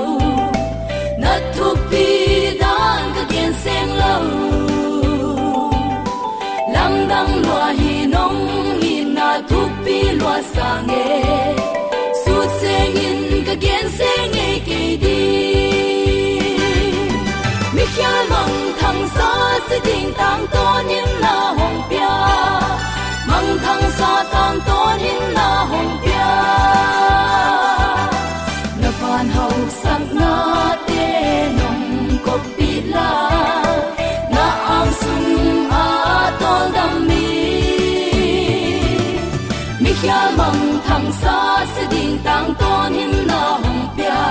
na 1.23 1.33
thu 1.55 1.69
pi 1.91 2.07
dan 2.63 3.03
ka 3.17 3.23
gen 3.33 3.53
sen 3.63 3.87
lo 4.01 4.15
lam 6.75 6.93
dang 7.11 7.33
lo 7.47 7.61
hi 7.81 7.95
nong 8.15 8.41
hi 8.83 8.95
na 9.17 9.29
thu 9.51 9.61
pi 9.85 9.99
lo 10.21 10.35
sa 10.55 10.71
nge 10.89 11.07
su 12.23 12.37
se 12.61 12.77
in 13.07 13.21
ka 13.47 13.55
gen 13.65 13.85
se 13.99 14.11
nge 14.33 14.49
ke 14.67 14.81
di 15.05 15.17
mi 15.47 15.58
khia 17.99 18.25
mong 18.31 18.73
thang 18.81 19.09
sa 19.17 19.59
sẽ 19.69 19.79
ding 19.85 20.13
tang 20.19 20.47
ton 20.53 20.89
in 20.89 21.05
na 21.21 21.37
hồng 21.59 21.83
bia, 21.91 22.15
mong 23.29 23.59
thang 23.65 23.85
sa 23.99 24.25
tang 24.33 24.59
ton 24.67 24.99
in 24.99 25.35
na 25.35 25.49
hồng 25.71 25.99
bia, 26.03 26.31
na 28.83 28.91
van 29.01 29.29
hậu 29.29 29.53
sắc 29.83 30.01
na 30.21 30.77
tê 30.87 31.49
nồng 31.59 32.19
ko 32.27 32.39
pi 32.57 32.71
la 32.95 33.13
na 34.35 34.47
ang 34.77 34.93
sung 35.01 35.71
a 35.71 35.87
tol 36.41 36.65
đam 36.77 37.07
mi 37.09 37.27
mi 39.81 39.93
khia 40.01 40.23
mong 40.39 40.63
thang 40.87 41.13
sa 41.23 41.67
sẽ 41.77 41.83
ding 41.91 42.19
tang 42.25 42.55
ton 42.61 42.93
in 42.93 43.27
na 43.27 43.43
hồng 43.63 43.83
bia, 43.97 44.23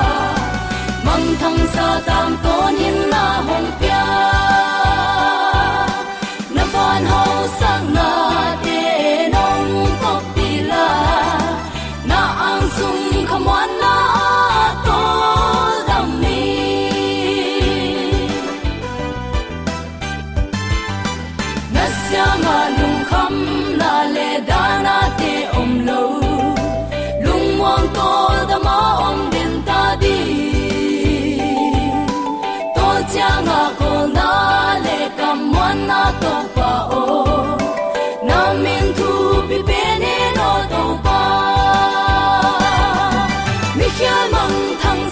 mong 1.06 1.28
thang 1.42 1.60
sa 1.76 1.88
in 3.46 3.77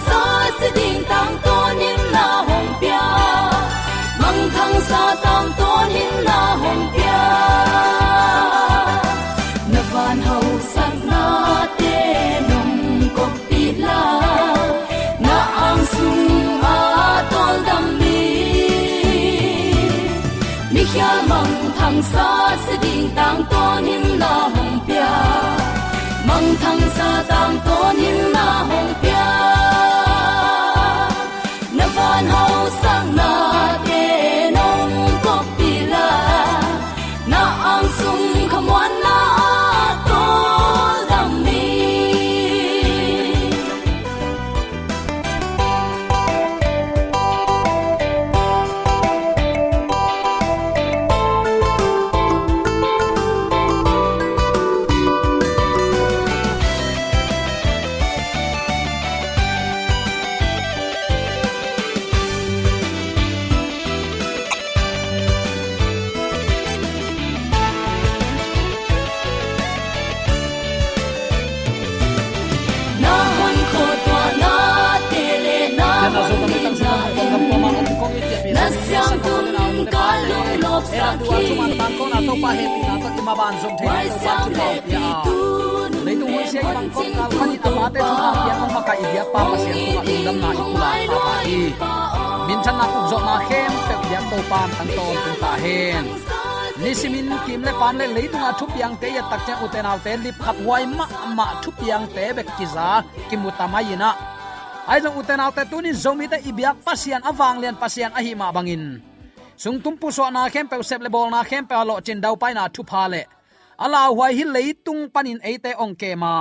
sa 0.08 0.22
se 0.58 0.68
ding 0.76 1.00
tang 1.10 1.34
na 6.26 6.40
hong 6.60 7.05
ding 23.26 23.44
tang 23.44 23.46
to 23.50 23.80
nin 23.80 24.55
lop 81.06 81.18
sa 81.28 81.36
era 81.36 81.38
duwa 81.38 81.38
ki 81.38 81.46
chuma 81.46 81.66
tan 81.78 81.90
ko 81.98 82.04
na 82.12 82.18
to 82.28 82.34
pa 82.42 82.50
he 82.58 82.64
pi 82.74 82.80
na 82.88 82.94
to 83.02 83.08
ima 83.20 83.34
ban 83.38 83.54
zom 83.62 83.72
the 83.78 83.84
Wai 83.86 84.06
na 84.06 84.16
sang 84.22 84.50
pa 84.58 84.66
chu 84.74 84.80
pi 84.86 84.92
ya 84.92 85.12
tu 85.24 85.34
lấy 86.06 86.16
tung 86.20 86.32
muốn 86.32 86.46
xem 86.52 86.64
bằng 86.64 86.90
con 86.94 87.06
cao 87.16 87.30
khăn 87.30 87.50
đi 87.50 87.56
tàu 87.62 87.90
te 87.94 88.00
chung 88.00 88.16
ha 88.16 88.30
ya 88.48 88.54
ông 88.60 88.74
makai 88.74 89.02
dia 89.12 89.24
pa 89.32 89.40
pa 89.50 89.56
sian 89.64 89.76
ko 89.86 90.02
ma 90.02 90.02
dam 90.26 90.36
na 90.42 90.50
ikula 90.52 90.90
pa 91.08 91.18
pa 91.26 91.34
i 91.44 91.58
min 92.48 92.58
chan 92.64 92.74
na 92.78 92.86
ku 92.92 93.00
zo 93.10 93.18
na 93.26 93.36
khem 93.48 93.72
pe 93.88 93.94
dia 94.10 94.20
to 94.30 94.38
pan 94.50 94.68
tan 94.78 94.88
to 94.96 95.04
tung 95.24 95.38
ta 95.42 95.52
hen 95.64 96.04
nisimin 96.82 97.30
kim 97.46 97.62
le 97.66 97.72
pan 97.80 97.98
le 97.98 98.06
lấy 98.06 98.28
tung 98.58 98.94
te 99.00 99.08
ya 99.16 99.22
tak 99.30 99.62
utenal 99.64 99.98
te 100.04 100.16
lip 100.24 100.34
khap 100.44 100.56
wai 100.68 100.86
ma 100.98 101.06
ma 101.36 101.46
thupiang 101.62 102.06
te 102.14 102.24
bek 102.36 102.48
kiza 102.58 103.02
kimutama 103.30 103.80
yina 103.88 104.10
ai 104.86 104.98
jong 105.02 105.18
u 105.18 105.22
te 105.28 105.34
naw 105.36 105.50
tunin 105.70 105.94
zomi 106.02 106.26
te 106.32 106.38
ibyak 106.50 106.76
pasian 106.86 107.22
awang 107.30 107.56
lian 107.62 107.76
pasian 107.82 108.10
ahima 108.18 108.46
bangin 108.56 108.84
sung 109.62 109.80
tum 109.80 109.94
pu 110.00 110.10
so 110.16 110.24
na 110.30 110.42
khem 110.52 110.66
pe 110.70 110.76
sep 110.88 111.00
le 111.04 111.08
bol 111.14 111.28
na 111.34 111.40
khem 111.48 111.64
pe 111.70 111.76
lo 111.88 111.94
chin 112.06 112.20
dau 112.24 112.34
pai 112.42 112.52
na 112.54 112.68
thu 112.74 112.82
pha 112.90 113.02
le. 113.12 113.22
Ala 113.84 114.00
huai 114.16 114.32
hi 114.38 114.44
leitung 114.54 115.02
panin 115.14 115.40
ate 115.50 115.72
ong 115.82 115.94
ke 116.00 116.10
ma. 116.22 116.34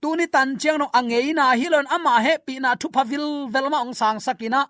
Tuni 0.00 0.26
tan 0.34 0.48
chiang 0.60 0.78
no 0.80 0.86
angei 0.98 1.34
na 1.38 1.46
hilon 1.60 1.86
ama 1.96 2.14
he 2.24 2.34
pi 2.46 2.54
na 2.64 2.70
thu 2.80 2.88
phavil 2.94 3.26
velma 3.52 3.78
ong 3.84 3.94
sang 4.00 4.18
sakina 4.26 4.62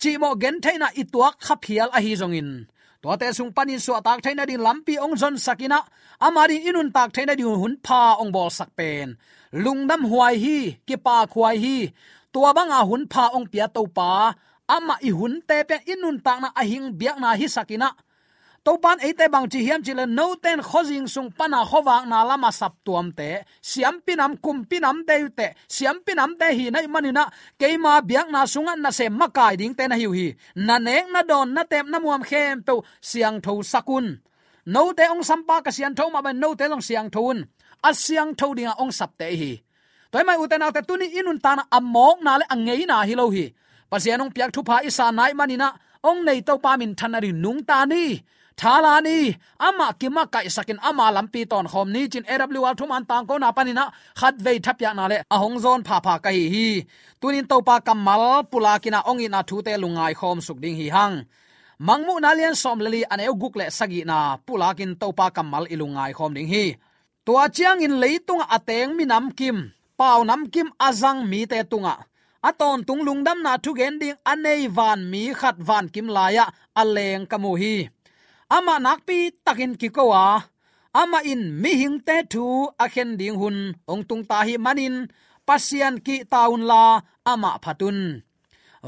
chi 0.00 0.10
mo 0.22 0.28
gen 0.42 0.56
thaina 0.64 0.88
ituak 1.00 1.34
khaphial 1.46 1.88
a 1.96 1.98
hi 2.04 2.12
zongin 2.20 2.50
to 3.02 3.08
te 3.20 3.26
sung 3.38 3.52
panin 3.56 3.80
so 3.84 3.92
tak 4.06 4.18
thaina 4.24 4.44
din 4.50 4.60
lampi 4.66 4.94
ong 5.04 5.14
zon 5.20 5.36
sakina 5.44 5.78
amari 6.26 6.56
inun 6.68 6.88
tak 6.96 7.08
thaina 7.14 7.32
din 7.38 7.52
hun 7.62 7.74
pha 7.86 8.02
ong 8.22 8.30
bol 8.34 8.50
sak 8.58 8.70
pen. 8.78 9.08
Lungdam 9.64 10.02
huai 10.10 10.34
hi, 10.44 10.58
ki 10.86 10.96
pa 11.04 11.16
khuai 11.32 11.56
hi. 11.64 11.78
Tua 12.32 12.50
banga 12.56 12.80
hun 12.88 13.02
pha 13.12 13.24
ong 13.36 13.46
pia 13.52 13.66
to 13.76 13.82
pa 13.96 14.12
ama 14.68 14.96
i 15.02 15.10
hun 15.10 15.42
te 15.48 15.64
pe 15.68 15.76
inun 15.92 16.18
tak 16.24 16.38
na 16.42 16.48
ahing 16.54 16.92
biak 16.98 17.18
na 17.20 17.34
hi 17.38 17.46
sakina. 17.48 17.90
To 18.66 18.74
pan 18.82 18.98
ate 18.98 19.30
bang 19.30 19.46
chi 19.46 19.62
hiam 19.62 19.80
chile 19.86 20.06
no 20.06 20.34
ten 20.34 20.58
khozing 20.58 21.06
sung 21.06 21.30
pana 21.38 21.62
khowang 21.70 22.10
na 22.10 22.26
lama 22.26 22.50
sap 22.50 22.74
tuam 22.84 23.14
te. 23.18 23.46
Siam 23.62 24.02
pinam 24.06 24.34
kum 24.44 24.66
pinam 24.70 25.06
te 25.06 25.16
te. 25.38 25.46
Siam 25.68 25.96
pinam 26.06 26.34
te 26.40 26.50
hi 26.50 26.70
nai 26.70 26.86
manina. 26.86 27.24
Keima 27.60 28.02
biak 28.02 28.28
na 28.34 28.42
sunga 28.46 28.74
na 28.74 28.90
se 28.90 29.06
makai 29.08 29.54
ding 29.56 29.74
te 29.78 29.86
na 29.86 29.94
hiu 29.94 30.10
hi. 30.18 30.34
Na 30.66 30.78
nek 30.78 31.06
na 31.14 31.22
don 31.22 31.54
na 31.54 31.62
tem 31.62 31.86
na 31.90 31.98
muam 31.98 32.22
khem 32.26 32.62
to 32.66 32.82
siang 33.00 33.38
tho 33.44 33.62
sakun. 33.62 34.18
No 34.66 34.92
te 34.98 35.04
ong 35.14 35.22
sampa 35.22 35.62
ka 35.62 35.70
sian 35.70 35.94
tho 35.94 36.10
ma 36.10 36.20
ba 36.26 36.32
no 36.32 36.54
te 36.58 36.66
long 36.66 36.82
siang 36.82 37.10
thun 37.14 37.46
asyang 37.88 38.34
thodinga 38.34 38.74
ong 38.82 38.90
sapte 38.90 39.30
hi. 39.30 39.52
Toy 40.10 40.24
mai 40.26 40.38
uten 40.42 40.62
autte 40.62 40.82
tuni 40.88 41.06
inun 41.18 41.38
tana 41.38 41.62
amok 41.70 42.18
na 42.24 42.38
le 42.40 42.44
angei 42.54 42.82
na 42.86 43.06
hi 43.06 43.14
lo 43.14 43.30
hi 43.30 43.46
pasianong 43.90 44.32
piak 44.34 44.50
thu 44.54 44.60
pha 44.68 44.76
isa 44.88 45.06
nai 45.18 45.32
manina 45.38 45.68
ong 46.08 46.20
nei 46.26 46.40
to 46.46 46.54
pa 46.64 46.72
min 46.80 46.92
thanari 46.98 47.30
nung 47.44 47.60
ta 47.68 47.78
ni 47.92 48.04
thala 48.60 48.94
ni 49.06 49.16
ama 49.66 49.86
kima 50.00 50.22
kai 50.32 50.48
sakin 50.56 50.78
ama 50.88 51.06
lampi 51.16 51.40
ton 51.50 51.66
khom 51.72 51.88
ni 51.94 52.02
chin 52.12 52.24
awl 52.32 52.74
thum 52.78 52.90
an 52.96 53.04
tang 53.10 53.24
ko 53.28 53.34
na 53.42 53.48
panina 53.56 53.84
khat 54.20 54.34
vei 54.44 54.58
thap 54.64 54.78
ya 54.84 54.90
na 54.98 55.04
le 55.12 55.18
a 55.34 55.36
hong 55.42 55.58
zon 55.64 55.80
pha 55.86 55.96
pha 56.04 56.14
kai 56.24 56.40
hi 56.54 56.68
tunin 57.20 57.46
to 57.50 57.56
pa 57.68 57.76
kamal 57.86 58.22
pula 58.50 58.72
kina 58.82 59.00
ong 59.10 59.20
ina 59.26 59.40
thu 59.48 59.56
te 59.66 59.72
lungai 59.82 60.12
khom 60.20 60.38
suk 60.46 60.58
ding 60.62 60.76
hi 60.80 60.86
hang 60.96 61.16
mangmu 61.86 62.14
na 62.24 62.30
lian 62.38 62.54
som 62.62 62.78
lali 62.84 63.00
an 63.12 63.20
eu 63.26 63.34
guk 63.42 63.54
le 63.60 63.66
sagi 63.78 64.00
na 64.10 64.18
pula 64.46 64.68
kin 64.78 64.92
to 65.00 65.08
pa 65.18 65.26
kamal 65.36 65.64
ilungai 65.74 66.12
khom 66.18 66.32
ding 66.36 66.48
hi 66.52 66.64
tua 67.26 67.44
chiang 67.56 67.80
in 67.86 67.94
leitung 68.02 68.42
ateng 68.56 68.90
mi 68.96 69.04
nam 69.12 69.26
kim 69.38 69.56
pau 70.00 70.20
nam 70.28 70.42
kim 70.54 70.68
azang 70.88 71.20
mi 71.30 71.40
te 71.50 71.58
tunga 71.70 71.94
aton 72.48 72.78
tung 72.86 73.02
dam 73.26 73.38
na 73.46 73.52
thu 73.64 73.70
gen 73.78 73.94
ding 74.00 74.18
anei 74.32 74.62
van 74.76 75.00
mi 75.10 75.22
khat 75.40 75.56
van 75.68 75.86
kim 75.94 76.08
laya 76.16 76.44
aleng 76.80 77.24
kamu 77.30 77.52
hi. 77.62 77.76
Ama 78.56 78.74
nakpi 78.84 79.18
takin 79.44 79.72
kikowa 79.80 80.24
ama 81.00 81.20
in 81.32 81.42
mi 81.62 81.72
hing 81.80 81.98
te 82.06 82.16
thu 82.32 82.44
a 82.84 82.86
khen 82.92 83.10
ding 83.20 83.36
hun, 83.40 83.58
ong 83.90 84.02
tung 84.08 84.24
ta 84.30 84.38
hi 84.48 84.54
manin, 84.64 84.96
pasian 85.46 85.94
ki 86.06 86.16
taun 86.32 86.62
la, 86.70 86.84
ama 87.32 87.50
phatun. 87.62 87.98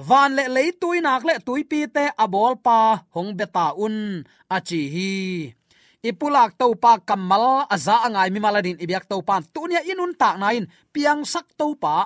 Van 0.09 0.31
le 0.37 0.45
le 0.55 0.63
tui 0.81 0.99
nak 1.05 1.23
le 1.29 1.35
tui 1.47 1.61
pi 1.71 1.81
te 1.97 2.05
abol 2.25 2.55
pa, 2.67 2.79
hong 3.15 3.31
beta 3.39 3.67
un 3.85 3.97
achi 4.57 4.83
hi. 4.95 5.13
Ipulak 6.09 6.51
to 6.61 6.67
pa 6.83 6.93
kamal 7.09 7.67
aza 7.75 7.97
angai 8.07 8.31
mi 8.33 8.41
maladin 8.45 8.81
ibyak 8.85 9.05
to 9.11 9.17
pan 9.29 9.43
tunia 9.55 9.81
inun 9.91 10.13
tak 10.21 10.35
nain 10.41 10.65
piang 10.95 11.21
sak 11.33 11.47
to 11.59 11.67
pa 11.83 11.97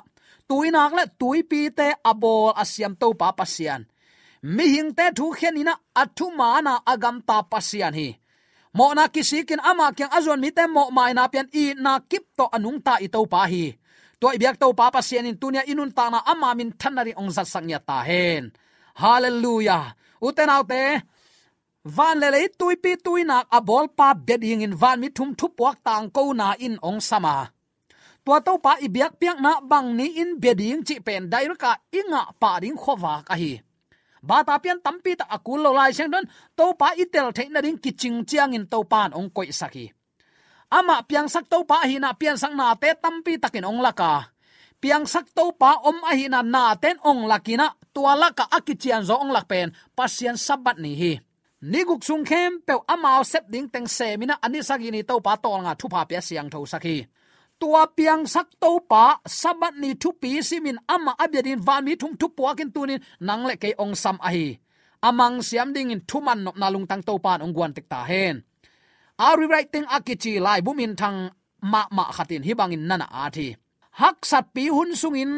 tuinak 0.52 0.92
le 0.92 1.04
tuipi 1.20 1.60
te 1.72 1.88
abol 2.04 2.52
asiam 2.62 2.92
to 3.00 3.08
pa 3.20 3.28
pasian 3.38 3.82
mi 4.54 4.64
hing 4.74 4.90
te 4.98 5.06
thu 5.16 5.26
khen 5.38 5.56
ina 5.62 5.74
athu 6.02 6.26
mana 6.40 6.74
agam 6.92 7.16
ta 7.28 7.36
pasian 7.52 7.94
hi. 8.00 8.08
Mo 8.76 8.86
na 8.96 9.04
kisikin 9.14 9.64
ama 9.70 9.86
kyang 9.96 10.12
azon 10.16 10.40
mi 10.44 10.50
te 10.56 10.64
mo 10.74 10.82
mai 10.96 11.12
na 11.16 11.24
pian 11.32 11.48
i 11.62 11.64
na 11.84 11.92
kip 12.10 12.24
to 12.38 12.44
anung 12.56 12.80
ta 12.86 12.94
i 13.04 13.08
to 13.14 13.20
pa 13.32 13.40
hi. 13.52 13.64
Toy 14.20 14.36
biak 14.40 14.56
to 14.60 14.68
pa 14.78 14.86
pasian 14.94 15.28
in 15.30 15.40
tunia 15.40 15.62
inun 15.72 15.92
ta 15.96 16.04
na 16.12 16.18
ama 16.32 16.48
min 16.58 16.70
thanari 16.80 17.12
ong 17.20 17.30
zat 17.36 17.48
sangya 17.52 17.78
ta 17.88 17.98
hen. 18.08 18.44
Hallelujah. 19.02 19.84
Uten 20.26 20.52
autte 20.56 20.82
van 21.96 22.16
le 22.20 22.28
lei 22.34 22.46
tuipi 22.58 22.92
tuinak 23.04 23.46
abol 23.58 23.86
nak 23.86 23.92
a 23.92 23.96
pa 23.98 24.08
beding 24.26 24.62
in 24.66 24.74
van 24.82 24.98
mi 25.00 25.08
thum 25.16 25.30
thu 25.38 25.46
puak 25.56 25.76
tang 25.86 26.06
ko 26.16 26.22
na 26.40 26.48
in 26.66 26.76
ong 26.88 27.00
sama 27.08 27.36
tua 28.24 28.38
to 28.46 28.52
pa 28.64 28.72
i 28.84 28.88
biak 28.94 29.18
piak 29.20 29.38
na 29.44 29.52
bang 29.70 29.88
ni 29.98 30.06
in 30.22 30.30
beding 30.42 30.82
chi 30.86 30.96
pen 31.06 31.30
dai 31.32 31.46
ka 31.62 31.72
inga 31.98 32.22
pa 32.40 32.60
ding 32.62 32.78
khowa 32.82 33.14
ka 33.28 33.34
hi. 33.34 33.52
Ba 34.22 34.46
ta 34.46 34.54
pian 34.62 34.78
tampi 34.78 35.18
ta 35.18 35.26
akul 35.26 35.60
lo 35.64 35.70
lai 35.74 35.90
seng 35.90 36.10
don 36.14 36.24
to 36.58 36.66
pa 36.80 36.88
i 37.02 37.04
tel 37.12 37.28
the 37.36 37.44
na 37.50 37.60
ding 37.64 37.78
kiching 37.82 38.22
chiang 38.28 38.54
in 38.54 38.66
to 38.72 38.78
pan 38.92 39.10
ong 39.18 39.30
koi 39.34 39.50
saki 39.50 39.86
ama 40.72 41.04
piang 41.04 41.28
sak 41.28 41.44
to 41.52 41.58
pa 41.68 41.84
hi 41.84 41.98
na 42.00 42.16
piang 42.16 42.38
sang 42.40 42.54
na 42.56 42.72
te 42.80 42.94
tampi 43.02 43.36
takin 43.42 43.68
ong 43.68 43.80
laka 43.84 44.32
piang 44.80 45.04
sak 45.04 45.26
to 45.36 45.52
pa 45.60 45.82
om 45.84 45.98
a 46.10 46.12
hi 46.16 46.26
na 46.32 46.40
na 46.40 46.78
ten 46.82 46.96
ong 47.04 47.28
lakina 47.30 47.66
tua 47.92 48.14
laka 48.16 48.48
akichian 48.48 49.02
zo 49.04 49.18
ong 49.20 49.34
lak 49.36 49.46
pen 49.50 49.68
pasian 49.96 50.38
sabat 50.38 50.78
ni 50.78 50.94
hi. 50.94 51.12
Niguk 51.62 52.02
sung 52.02 52.26
khem 52.26 52.58
pe 52.66 52.74
amao 52.90 53.22
sep 53.22 53.46
ding 53.52 53.68
teng 53.70 53.86
se 53.86 54.16
mina 54.18 54.34
ani 54.42 54.62
sagini 54.62 55.02
to 55.06 55.14
pa 55.22 55.34
to 55.38 55.50
nga 55.62 55.72
thu 55.78 55.86
pa 55.92 56.02
pe 56.08 56.18
siang 56.18 56.50
tho 56.50 56.62
sakhi 56.66 57.06
tua 57.62 57.86
piang 57.96 58.26
sak 58.34 58.48
to 58.62 58.70
pa 58.90 59.04
sabat 59.40 59.74
ni 59.82 59.90
thu 60.02 60.10
pi 60.22 60.30
simin 60.48 60.78
ama 60.94 61.12
abedin 61.24 61.60
van 61.66 61.82
mi 61.86 61.92
thum 62.00 62.12
thu 62.20 62.26
puakin 62.36 62.70
tunin, 62.74 63.00
nang 63.26 63.42
le 63.48 63.54
ke 63.62 63.70
ong 63.82 63.94
sam 64.02 64.16
a 64.26 64.28
hi 64.34 64.46
amang 65.08 65.36
siam 65.48 65.68
ding 65.74 65.94
in 65.94 66.02
thuman 66.08 66.38
nop 66.44 66.56
na 66.60 66.66
lung 66.74 66.86
tang 66.90 67.02
to 67.08 67.14
pan 67.24 67.42
ong 67.44 67.54
guan 67.56 67.72
tek 67.76 67.86
ta 67.92 68.00
hen. 68.10 68.36
Ari 69.28 69.46
writing 69.50 69.86
akichi 69.96 70.32
lai 70.46 70.60
bumin 70.66 70.92
thang 71.00 71.18
ma 71.72 71.82
ma 71.96 72.04
khatin 72.16 72.42
hi 72.46 72.52
bangin 72.58 72.84
nana 72.88 73.06
a 73.22 73.24
thi. 73.36 73.46
Hak 74.00 74.18
sat 74.30 74.44
pi 74.54 74.64
hun 74.76 74.90
sungin 75.00 75.32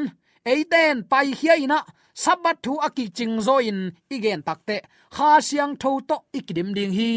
eiten 0.53 0.97
pai 1.11 1.29
hiaina 1.41 1.79
sabat 2.23 2.57
thu 2.65 2.73
akiching 2.87 3.35
zoin 3.37 3.47
zo 3.47 3.57
in, 3.71 3.79
igen 4.15 4.41
takte 4.49 4.77
kha 5.15 5.31
siang 5.49 5.73
tho 5.83 5.91
to 6.09 6.17
ikidim 6.39 6.69
ding 6.77 6.93
hi, 6.99 7.11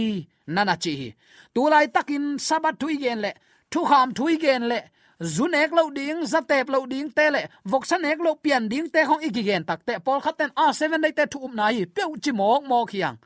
nana 0.55 0.75
chi 0.84 0.93
tu 1.53 1.62
lai 1.71 1.88
takin 1.95 2.25
sabat 2.47 2.75
thu 2.79 2.88
igen 2.95 3.19
le, 3.25 3.32
thu 3.71 3.79
kham 3.89 4.10
thu 4.17 4.23
igen 4.36 4.63
le 4.71 4.79
zunek 5.21 5.71
lo 5.71 5.89
ding, 5.89 6.25
zatep 6.25 6.69
lo 6.69 6.86
ding, 6.86 7.10
te 7.13 7.30
le 7.32 7.41
vok 7.65 7.86
sanek 7.86 8.19
lo 8.19 8.36
pian 8.36 8.69
ding, 8.69 8.89
te 8.89 9.03
hong 9.03 9.21
ikigen 9.21 9.65
takte 9.65 9.99
pol 10.06 10.21
khaten 10.21 10.51
a 10.56 10.73
7 10.73 11.01
dai 11.01 11.12
te 11.12 11.25
thu 11.25 11.39
um 11.45 11.56
nai 11.56 11.86
pe 11.86 12.03
chi 12.23 12.32
mok 12.32 12.63
mok 12.67 12.91
hiang 12.91 13.17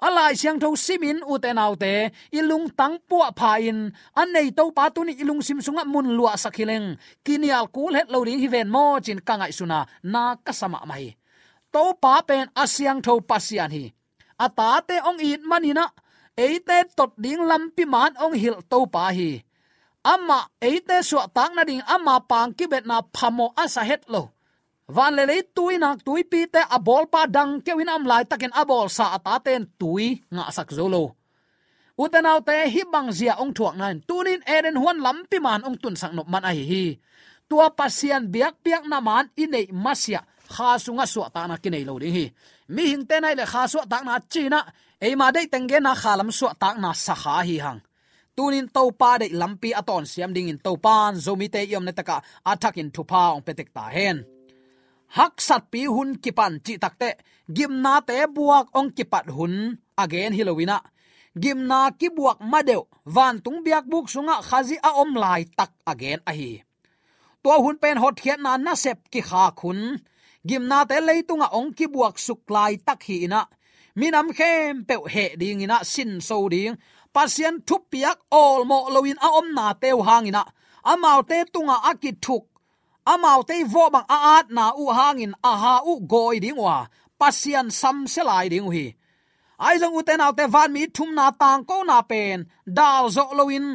alai 0.00 0.36
siang 0.36 0.60
tho 0.60 0.76
simin, 0.76 1.18
u 1.24 1.38
te 1.38 1.52
nau 1.52 1.74
te, 1.76 2.10
ilung 2.38 2.68
tang 2.78 2.96
pu 3.08 3.16
pha 3.38 3.52
in. 3.68 3.92
An 4.20 4.28
nei 4.32 4.50
to 4.50 4.70
pa 4.76 4.88
tu 4.94 5.04
ni 5.04 5.12
ilung 5.22 5.42
sim 5.42 5.60
sunga 5.60 5.84
mun 5.84 6.16
lua 6.16 6.36
sakhileng 6.36 6.96
kinial 7.24 7.66
kul 7.74 7.94
het 7.96 8.10
lo 8.12 8.24
ring 8.24 8.40
hi 8.40 8.48
ven 8.48 8.68
mo, 8.68 9.00
chin 9.00 9.20
kangai 9.20 9.52
suna, 9.52 9.86
na 10.02 10.36
kasama 10.44 10.80
mai. 10.86 11.16
To 11.72 11.94
pa 12.02 12.22
pen 12.28 12.46
asyang 12.62 13.00
tho 13.02 13.20
pasian 13.20 13.70
hi. 13.76 13.84
Ata 14.38 14.80
te 14.88 14.96
ong 15.08 15.20
it 15.20 15.42
manina 15.50 15.86
eite 16.36 16.78
tot 16.96 17.12
ding 17.16 17.42
lampi 17.48 17.84
man 17.88 18.12
ong 18.24 18.34
hil 18.34 18.60
to 18.70 18.78
pa 18.86 19.08
hi 19.16 19.45
ama 20.12 20.38
eite 20.68 20.96
su 21.08 21.16
tak 21.36 21.50
na 21.56 21.62
ding 21.68 21.82
ama 21.94 22.14
pang 22.30 22.50
ki 22.58 22.64
bet 22.72 22.84
na 22.90 22.96
phamo 23.16 23.46
asa 23.62 23.82
het 23.90 24.02
lo. 24.14 24.22
Van 24.96 25.12
le 25.16 25.24
le 25.30 25.36
tui 25.56 25.74
nak 25.82 25.98
tui 26.06 26.22
pi 26.30 26.40
te 26.54 26.62
a 26.76 26.78
bol 26.86 27.04
pa 27.12 27.20
dang 27.36 27.52
ke 27.64 27.72
win 27.78 27.92
am 27.94 28.04
lai 28.10 28.24
taken 28.30 28.54
a 28.60 28.62
bol 28.70 28.86
sa 28.96 29.04
ata 29.16 29.34
ten 29.46 29.62
tui 29.80 30.06
nga 30.34 30.44
sak 30.56 30.70
zolo 30.78 31.04
utanau 32.02 32.38
te 32.48 32.54
hi 32.74 32.82
bang 32.92 33.08
zia 33.18 33.34
ong 33.42 33.52
thuak 33.56 33.74
nan 33.80 33.96
tunin 34.08 34.40
eren 34.56 34.76
huan 34.82 34.98
lampi 35.04 35.38
man 35.46 35.64
ong 35.66 35.78
tun 35.82 35.96
sang 36.00 36.14
nop 36.16 36.28
man 36.32 36.44
ai 36.50 36.60
hi 36.70 36.84
tua 37.48 37.66
pasian 37.78 38.24
biak 38.32 38.54
biak 38.64 38.84
na 38.90 38.98
man 39.00 39.26
inei 39.42 39.66
masia. 39.84 40.20
Kha 40.54 40.78
sunga 40.78 41.06
su 41.06 41.20
ta 41.34 41.46
na 41.46 41.56
kinai 41.62 41.84
lo 41.88 41.98
ding 42.02 42.14
hi. 42.16 42.26
Mi 42.74 42.82
hing 42.90 43.04
te 43.08 43.16
nai 43.20 43.34
le 43.38 43.44
kha 43.52 43.62
su 43.72 43.78
ta 43.90 43.98
na 44.06 44.14
china 44.32 44.60
e 45.06 45.08
ma 45.20 45.26
dei 45.34 45.46
tengge 45.52 45.78
na 45.80 45.92
khalam 46.02 46.30
su 46.38 46.46
ta 46.62 46.68
na 46.82 46.90
sa 47.04 47.14
kha 47.22 47.34
hi 47.48 47.56
hang 47.64 47.80
tunin 48.36 48.68
to 48.74 48.82
pa 49.00 49.10
de 49.20 49.26
lampi 49.40 49.70
aton 49.80 50.04
siam 50.12 50.32
ding 50.36 50.48
in 50.52 50.58
to 50.64 50.72
pan 50.84 51.12
zomi 51.24 51.48
te 51.54 51.60
yom 51.72 51.84
netaka 51.86 52.16
athak 52.52 52.76
in 52.82 52.90
thupa 52.94 53.22
ong 53.34 53.44
petek 53.46 53.68
ta 53.76 53.84
hen. 53.96 54.18
Hak 55.16 55.34
sat 55.46 55.62
pi 55.72 55.80
hun 55.94 56.10
kipan 56.22 56.54
chi 56.64 56.74
takte 56.82 57.10
gimna 57.56 57.94
te 58.08 58.16
buak 58.36 58.66
ong 58.78 58.90
kipat 58.96 59.26
hun, 59.36 59.54
again 60.02 60.32
hilowina 60.38 60.78
gimna 61.42 61.80
ki 61.98 62.08
buak 62.16 62.38
madeu 62.52 62.82
van 63.14 63.36
tung 63.44 63.60
biak 63.64 63.84
buk 63.92 64.06
sunga 64.12 64.36
khazi 64.48 64.76
a 64.88 64.90
om 65.02 65.10
lai 65.22 65.42
tak 65.58 65.72
again 65.92 66.20
a 66.30 66.32
hi. 66.38 66.52
To 67.42 67.52
hun 67.62 67.76
pen 67.82 67.96
hot 68.02 68.16
khian 68.22 68.40
na 68.42 68.52
na 68.56 68.74
sep 68.74 68.98
ki 69.12 69.20
kha 69.28 69.44
khun. 69.60 69.80
Gimna 70.48 70.78
te 70.88 70.96
leitunga 71.08 71.48
ong 71.58 71.70
ki 71.78 71.86
buak 71.94 72.16
suklai 72.26 72.72
tak 72.86 73.00
hi 73.06 73.16
ina. 73.26 73.42
Minam 73.98 74.28
khem 74.38 74.84
pe 74.88 74.94
he 75.14 75.26
ding 75.40 75.62
ina, 75.64 75.78
sin 75.92 76.20
so 76.20 76.48
ding 76.48 76.74
pasian 77.16 77.56
thup 77.68 77.82
piak 77.92 78.18
ol 78.42 78.60
mo 78.70 78.78
loin 78.94 79.18
a 79.26 79.28
om 79.40 79.48
na 79.56 79.66
teu 79.82 79.98
hangina 80.08 80.42
amau 80.92 81.20
te 81.30 81.38
tunga 81.52 81.76
akit 81.90 82.16
thuk. 82.24 82.44
Amau 83.12 83.40
te 83.48 83.56
vo 83.72 83.84
bang 83.94 84.08
a 84.16 84.18
at 84.36 84.46
na 84.56 84.64
u 84.82 84.84
hangin 84.98 85.32
a 85.50 85.52
ha 85.62 85.74
u 85.90 85.92
goi 86.12 86.36
dingwa 86.44 86.76
pasien 87.20 87.66
pasian 87.68 87.68
sam 87.80 87.98
se 88.12 88.22
lai 88.28 88.46
ding 88.52 88.68
hi 88.74 88.86
ai 89.66 89.74
jong 89.80 89.96
uten 89.98 90.24
autte 90.26 90.44
van 90.54 90.70
mi 90.74 90.82
thum 90.96 91.10
na 91.18 91.26
tang 91.40 91.62
ko 91.68 91.76
na 91.88 91.98
pen. 92.10 92.38
Dal 92.78 93.04
zo 93.16 93.24
loin 93.38 93.66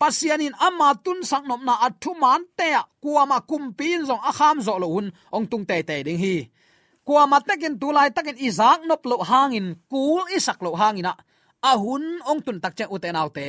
pasianin 0.00 0.54
ama 0.66 0.88
tun 1.04 1.20
sang 1.30 1.46
nom 1.50 1.62
na 1.68 1.74
athu 1.86 2.12
man 2.22 2.42
te 2.58 2.68
kuama 3.02 3.38
kumpin 3.50 4.00
zong 4.08 4.22
a 4.30 4.32
kham 4.38 4.56
zo 4.66 4.74
lo 4.82 4.88
hun 4.94 5.08
ong 5.36 5.46
tung 5.50 5.64
te 5.70 5.76
te 5.88 5.96
ding 6.06 6.20
hi. 6.24 6.36
Kuama 7.06 7.38
takin 7.48 7.74
tulai 7.80 8.08
takin 8.16 8.38
izak 8.48 8.80
nop 8.88 9.02
lo 9.10 9.16
hangin. 9.30 9.66
Kul 9.90 10.24
isak 10.36 10.58
lo 10.64 10.70
hangina 10.80 11.12
ahun 11.62 12.04
ong 12.30 12.40
tun 12.44 12.58
tak 12.62 12.74
che 12.78 12.84
uten 12.94 13.16
autte 13.20 13.46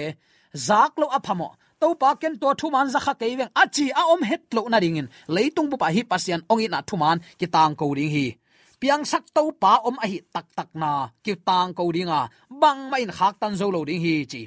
zak 0.67 0.91
lo 1.01 1.07
aphamo 1.17 1.49
to 1.81 1.87
pa 2.01 2.09
ken 2.21 2.33
to 2.41 2.47
thu 2.59 2.67
man 2.75 2.87
zakha 2.93 3.13
ke 3.21 3.25
weng 3.39 3.51
achi 3.61 3.85
a 4.01 4.01
om 4.13 4.21
het 4.29 4.41
lo 4.55 4.61
na 4.71 4.77
ringin. 4.83 5.07
Leitung 5.35 5.69
bu 5.71 5.75
pa 5.83 5.87
hi 5.95 6.01
pasian 6.11 6.41
ong 6.51 6.61
ina 6.65 6.79
thu 6.87 6.95
man 7.03 7.17
ki 7.39 7.47
tang 7.55 7.73
ko 7.79 7.85
ring 7.97 8.11
hi. 8.15 8.27
Piang 8.79 9.03
sak 9.11 9.23
to 9.35 9.43
pa 9.61 9.73
om 9.87 9.97
a 10.03 10.05
hi 10.11 10.17
tak 10.33 10.47
tak 10.57 10.69
na 10.81 10.91
ki 11.25 11.33
tang 11.47 11.69
ko 11.77 11.83
ringa 11.95 12.19
bang 12.61 12.81
main 12.91 13.11
khak 13.17 13.35
tan 13.41 13.53
zo 13.59 13.67
lo 13.75 13.81
ding 13.89 14.01
hi 14.05 14.13
chi. 14.31 14.41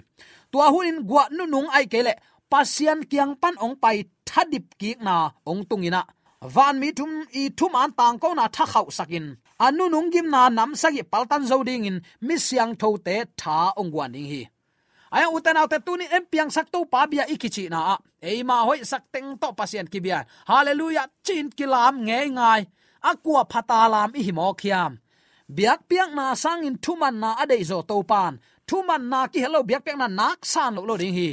Tua 0.51 0.67
hunin 0.73 0.99
gwa 1.09 1.23
nu 1.37 1.45
nung 1.53 1.69
ai 1.77 1.85
kele 1.93 2.15
pasian 2.53 3.01
kiang 3.11 3.33
pan 3.43 3.55
ong 3.65 3.77
pai 3.83 3.97
thadip 4.29 4.67
ki 4.81 4.91
na 5.07 5.17
ong 5.51 5.63
tungina 5.69 6.03
van 6.55 6.75
mi 6.81 6.89
thum 6.99 7.13
i 7.41 7.43
thum 7.59 7.73
an 7.83 7.91
tang 7.99 8.17
ko 8.23 8.29
na 8.39 8.45
tha 8.55 8.65
khau 8.73 8.87
sakin 8.99 9.27
anu 9.59 9.89
nung 9.89 10.11
gim 10.13 10.31
na 10.31 10.49
nam 10.49 10.75
sagi 10.75 11.03
paltan 11.03 11.47
zo 11.47 11.63
ding 11.63 11.85
in 11.85 11.97
mi 12.21 12.37
siang 12.39 12.73
tho 12.81 12.97
te 13.07 13.17
tha 13.41 13.73
ong 13.77 13.91
gwan 13.91 14.13
ding 14.13 14.29
hi. 14.33 14.43
Aya 15.15 15.31
uten 15.31 15.57
autte 15.57 15.79
tuni 15.87 16.07
em 16.11 16.25
piang 16.27 16.51
sak 16.51 16.67
to 16.75 16.85
pa 16.93 17.07
bia 17.07 17.25
ikichi 17.35 17.71
na. 17.71 17.97
E 18.21 18.43
ma 18.43 18.57
hoi 18.67 18.83
sak 18.83 19.03
teng 19.13 19.39
to 19.39 19.49
pasien 19.59 19.87
ki 19.93 20.01
bia. 20.05 20.19
Hallelujah, 20.51 21.07
chin 21.23 21.47
kilam 21.57 21.95
nge 22.07 22.21
ngai. 22.37 22.63
Akwa 23.11 23.43
phata 23.53 23.81
lam 23.93 24.11
i 24.19 24.23
himo 24.27 24.49
khiam. 24.61 24.93
Biak 25.57 25.81
piak 25.89 26.11
na 26.17 26.35
sang 26.35 26.65
in 26.69 26.77
thuman 26.85 27.15
na 27.23 27.31
adei 27.43 27.63
zo 27.71 27.79
to 27.91 28.03
pan. 28.11 28.41
Thuman 28.67 29.03
na 29.13 29.21
ki 29.33 29.39
hello, 29.45 29.63
biak 29.63 29.83
piak 29.87 29.99
na 30.03 30.09
nak 30.09 30.39
san 30.53 30.75
lo 30.75 30.83
lo 30.89 30.97
ding 30.97 31.15
hi. 31.15 31.29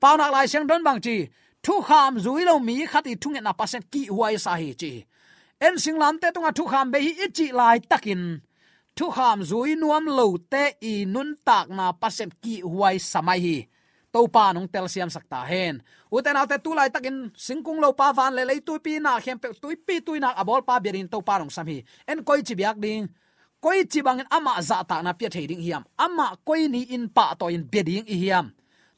Pau 0.00 0.16
nak 0.16 0.32
lai 0.32 0.46
siang 0.46 0.66
don 0.66 0.82
bang 0.86 1.00
chi. 1.06 1.16
Thu 1.64 1.74
kham 1.88 2.16
zui 2.24 2.42
lo 2.48 2.58
mi 2.58 2.86
khati 2.86 3.12
thung 3.22 3.36
e 3.38 3.40
na 3.40 3.52
pasen 3.52 3.82
ki 3.92 4.02
huai 4.14 4.34
sa 4.44 4.52
hi 4.60 4.72
chi 4.80 4.92
en 5.66 5.74
sing 5.78 5.98
lam 5.98 6.18
te 6.22 6.28
tunga 6.34 6.50
à, 6.50 6.56
thu 6.56 6.64
kham 6.72 6.90
be 6.92 6.98
hi 7.06 7.12
ichi 7.26 7.46
lai 7.52 7.78
takin 7.90 8.22
thu 8.96 9.06
kham 9.16 9.38
zui 9.50 9.70
nuam 9.82 10.04
lo 10.18 10.26
te 10.52 10.64
i 10.92 10.94
nun 11.14 11.30
tak 11.46 11.66
na 11.78 11.86
pasem 12.00 12.30
ki 12.42 12.54
huai 12.72 12.96
samai 13.12 13.40
hi. 13.46 13.56
To 14.12 14.20
pa 14.34 14.52
nong 14.52 14.68
tel 14.72 14.86
siam 14.88 15.10
sakta 15.10 15.40
hen 15.50 15.74
uten 16.14 16.38
alte 16.40 16.56
tu 16.64 16.70
lai 16.78 16.88
takin 16.94 17.16
singkung 17.46 17.80
lo 17.84 17.92
pa 17.92 18.12
van 18.18 18.32
le 18.36 18.42
le 18.50 18.54
tu 18.66 18.78
pi 18.84 18.92
na, 19.04 19.20
khem 19.24 19.38
pe 19.42 19.48
tu 19.62 19.68
pi 19.86 20.00
tu 20.06 20.12
na 20.20 20.28
à 20.30 20.40
abol 20.40 20.62
pa 20.68 20.80
berin 20.84 21.08
to 21.12 21.18
pa 21.28 21.34
nong 21.38 21.50
sam 21.50 21.66
hi. 21.66 21.78
En 22.10 22.18
koi 22.26 22.40
chi 22.46 22.54
biak 22.60 22.76
ding. 22.84 23.04
Koi 23.64 23.84
chi 23.90 24.00
bang 24.06 24.22
ama 24.30 24.62
za 24.62 24.84
ta 24.88 25.02
na 25.02 25.12
pia 25.18 25.28
ding 25.28 25.62
hiam. 25.66 25.82
Ama 26.04 26.26
koi 26.46 26.68
ni 26.68 26.80
in 26.94 27.08
pa 27.16 27.34
to 27.40 27.46
in 27.48 27.64
beding 27.72 28.06
i 28.14 28.16
hiam. 28.22 28.46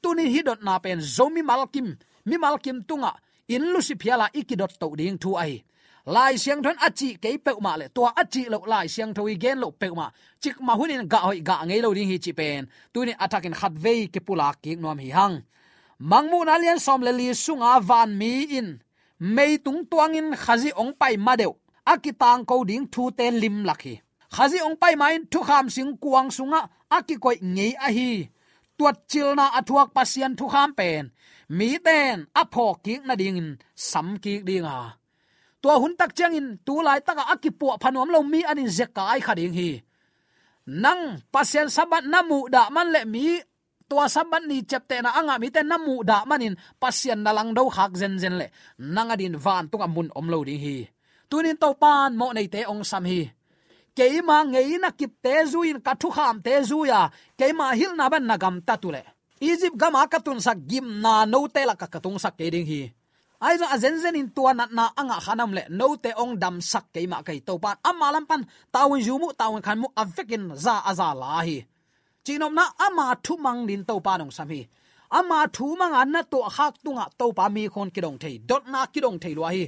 Tunin 0.02 0.28
hi 0.34 0.40
dot 0.42 0.60
na 0.62 0.78
pen 0.78 1.00
zomi 1.00 1.42
malkim 1.42 1.88
mi 2.28 2.36
malkim 2.36 2.78
tunga. 2.88 3.12
In 3.48 3.62
lusi 3.72 3.94
phiala 4.00 4.26
ikidot 4.40 4.72
to 4.80 4.86
ding 4.96 5.18
thu 5.18 5.30
ai 5.36 5.64
lai 6.14 6.34
siang 6.42 6.62
thon 6.64 6.78
achi 6.86 7.08
ke 7.22 7.30
pe 7.44 7.52
ma 7.64 7.72
le 7.80 7.86
to 7.96 8.02
achi 8.22 8.42
lo 8.52 8.58
lai 8.72 8.86
siang 8.94 9.12
thoi 9.16 9.34
gen 9.42 9.58
lo 9.62 9.68
pe 9.80 9.86
ma. 9.98 10.06
Chik 10.42 10.56
ma 10.66 10.72
hunin 10.78 11.02
ga 11.12 11.18
hoi 11.26 11.40
ga 11.48 11.56
ngei 11.68 11.80
lo 11.84 11.90
ding 11.96 12.10
hi 12.12 12.18
chi 12.24 12.32
pen. 12.40 12.62
Tu 12.92 12.98
ni 13.06 13.12
attack 13.24 13.46
in 13.48 13.54
khat 13.60 13.72
ve 13.84 13.94
ke 14.14 14.20
pula 14.26 14.48
ki 14.62 14.72
nom 14.82 14.98
hi 15.04 15.10
hang. 15.18 15.36
Mangmu 16.10 16.38
na 16.44 16.54
lian 16.62 16.78
som 16.86 17.00
le 17.06 17.12
li 17.20 17.28
sunga 17.44 17.72
van 17.88 18.10
mi 18.20 18.32
in. 18.58 18.68
Mei 19.34 19.52
tung 19.64 19.80
tuang 19.90 20.14
in 20.20 20.28
khazi 20.42 20.70
ong 20.82 20.92
pai 21.00 21.14
ma 21.26 21.32
deu. 21.40 21.52
Akitang 21.92 22.42
ko 22.48 22.64
ding 22.70 22.86
thu 22.92 23.02
te 23.18 23.26
lim 23.42 23.56
lakhi 23.68 23.94
khazi 24.30 24.58
ong 24.66 24.76
pai 24.80 24.94
ma 24.96 25.06
in, 25.16 25.26
thu 25.32 25.40
kham 25.48 25.66
sing 25.74 25.96
kuang 26.02 26.30
sunga 26.36 26.60
akikoi 26.96 27.36
ngei 27.54 27.72
a 27.86 27.88
hi. 27.96 28.10
Tuat 28.78 28.96
chilna 29.10 29.46
athuak 29.58 29.88
pasian 29.96 30.32
thu 30.38 30.46
kham 30.54 30.70
pen. 30.78 31.04
Mi 31.48 31.78
ten 31.86 32.26
apho 32.40 32.66
ki 32.84 32.94
na 33.06 33.14
ding 33.20 33.58
sam 33.74 34.08
ki 34.22 34.34
ding 34.48 34.64
a 34.64 34.99
tua 35.62 35.76
hun 35.80 35.92
tak 35.96 36.16
chang 36.16 36.34
in, 36.34 36.58
tu 36.66 36.80
lai 36.80 37.00
taka 37.00 37.24
akipu 37.32 37.66
phanom 37.82 38.08
lo 38.14 38.20
mi 38.22 38.40
anin 38.50 38.68
zekai 38.68 39.20
khading 39.20 39.54
hi. 39.58 39.70
Nang, 40.66 41.20
pasien 41.32 41.68
sabat 41.68 42.04
namu 42.04 42.48
da 42.48 42.70
man 42.74 42.88
le 42.94 43.04
mi, 43.04 43.40
tua 43.88 44.06
sabat 44.08 44.42
ni 44.48 44.62
chepte 44.70 44.96
na 45.02 45.10
anga 45.18 45.34
mi 45.42 45.48
te 45.54 45.60
namu 45.62 45.94
da 46.10 46.24
manin 46.28 46.54
pasian 46.80 47.20
nalang 47.24 47.50
do 47.56 47.68
khak 47.68 47.92
zen 48.00 48.14
zen 48.22 48.34
le. 48.40 48.46
Nanga 48.94 49.14
adin 49.16 49.36
van 49.44 49.64
tunga 49.70 49.88
mun 49.94 50.08
om 50.18 50.26
lo 50.32 50.38
ding 50.48 50.62
hi. 50.64 50.76
Tunin 51.30 51.56
to 51.62 51.68
pan, 51.82 52.10
mo 52.18 52.26
nei 52.32 52.46
te 52.52 52.60
ong 52.72 52.84
sam 52.90 53.04
hi. 53.10 53.20
Keima 53.96 54.46
ngei 54.46 54.78
na 54.82 54.90
kip 54.98 55.12
te 55.24 55.34
zuin 55.52 55.78
ka 55.86 55.92
thu 56.00 56.08
kham 56.16 56.36
te 56.44 56.52
zuya 56.70 57.10
keima 57.38 57.66
hil 57.78 57.92
na 57.98 58.06
ban 58.12 58.24
na 58.24 58.36
gam 58.42 58.56
ta 58.62 58.78
nagam 58.78 58.80
tatule 58.80 59.02
egypt 59.40 59.76
gama 59.80 60.04
katun 60.04 60.36
sak 60.36 60.58
gim 60.68 61.00
na 61.00 61.24
no 61.24 61.48
te 61.48 61.64
la 61.64 61.74
ka 61.74 61.88
katung 61.88 62.20
sak 62.20 62.36
ke 62.38 62.46
ding 62.52 62.68
hi 62.68 62.92
ai 63.46 63.55
zo 63.61 63.66
azen 63.74 63.96
zen 64.03 64.16
in 64.20 64.29
tua 64.37 64.53
na 64.59 64.64
na 64.79 64.85
anga 65.00 65.18
khanam 65.24 65.50
le 65.57 65.62
no 65.79 65.87
te 66.05 66.11
ong 66.22 66.35
dam 66.42 66.57
sak 66.70 66.85
ke 66.94 67.00
ma 67.12 67.18
kai 67.26 67.38
to 67.46 67.55
pan. 67.62 67.76
Amma 67.88 68.07
lam 68.14 68.24
pan 68.31 68.42
tawin 68.74 69.00
jumu 69.07 69.29
tawin 69.40 69.62
khan 69.66 69.79
mu 69.83 69.88
avekin 70.03 70.44
za 70.64 70.74
aza 70.90 71.09
la 71.22 71.40
hi. 71.46 71.59
Chinom 72.24 72.53
na, 72.59 72.64
ama 72.87 73.07
thu 73.24 73.35
mang 73.44 73.61
din 73.68 73.83
to 73.88 73.94
pa 74.07 74.12
nong 74.20 74.33
sam 74.37 74.48
hi. 74.53 74.61
Ama 75.18 75.38
thu 75.57 75.66
mang 75.81 75.94
an 76.00 76.09
na 76.14 76.20
to 76.33 76.38
hak 76.57 76.74
tunga 76.85 77.05
to 77.18 77.26
pa 77.38 77.44
mi 77.55 77.62
khon 77.72 77.88
kidong 77.94 78.18
thei, 78.22 78.35
dot 78.48 78.62
na 78.72 78.81
kidong 78.92 79.18
thei 79.22 79.35
lo 79.38 79.42
hi. 79.55 79.64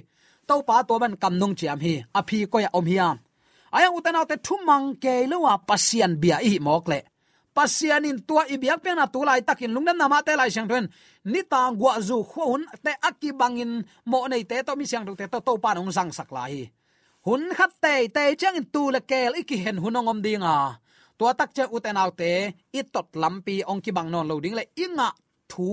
To 0.49 0.55
pa 0.69 0.77
to 0.89 0.95
ban 1.03 1.15
kam 1.23 1.35
nong 1.41 1.55
chiam 1.59 1.79
hi, 1.85 1.95
a 2.19 2.21
phi 2.29 2.39
ko 2.53 2.59
ya 2.65 2.71
om 2.79 2.87
hiam 2.93 3.17
aya 3.77 3.89
utana 3.97 4.21
te 4.29 4.37
thumang 4.47 4.87
ke 5.03 5.15
lewa 5.31 5.53
pasian 5.69 6.13
bia 6.21 6.37
i 6.51 6.59
mok 6.67 6.85
le 6.93 6.99
pasian 7.57 8.05
in 8.09 8.19
tua 8.29 8.43
ibiak 8.55 8.81
pe 8.85 8.91
na 8.97 9.07
tulai 9.15 9.41
takin 9.49 9.73
lungnam 9.75 9.97
nama 9.97 10.19
te 10.27 10.33
lai 10.41 10.51
sang 10.55 10.69
thuen 10.71 10.87
ni 11.33 11.41
ta 11.53 11.61
gwa 11.81 11.93
zu 12.09 12.19
khun 12.31 12.63
te 12.85 12.93
akki 13.09 13.31
bangin 13.41 13.73
mo 14.11 14.19
nei 14.31 14.45
te 14.51 14.57
to 14.67 14.73
mi 14.79 14.87
sang 14.91 15.05
te 15.07 15.27
to 15.33 15.39
to 15.47 15.53
pa 15.65 15.71
nong 15.75 15.93
sang 15.97 16.11
sak 16.19 16.31
lai 16.37 16.55
hun 17.27 17.43
khat 17.59 17.73
te 17.85 17.95
te 18.15 18.23
chang 18.41 18.57
in 18.61 18.67
tu 18.75 18.83
le 18.95 19.01
kel 19.11 19.33
iki 19.41 19.57
hen 19.65 19.77
hunongom 19.83 20.19
dinga 20.25 20.57
tua 21.19 21.31
tak 21.39 21.51
che 21.57 21.65
utenaw 21.77 22.11
te 22.21 22.33
i 22.79 22.81
tot 22.95 23.09
lampi 23.23 23.57
ong 23.71 23.81
ki 23.85 23.91
bang 23.97 24.09
non 24.13 24.27
loading 24.31 24.55
le 24.59 24.65
inga 24.85 25.09
thu, 25.51 25.67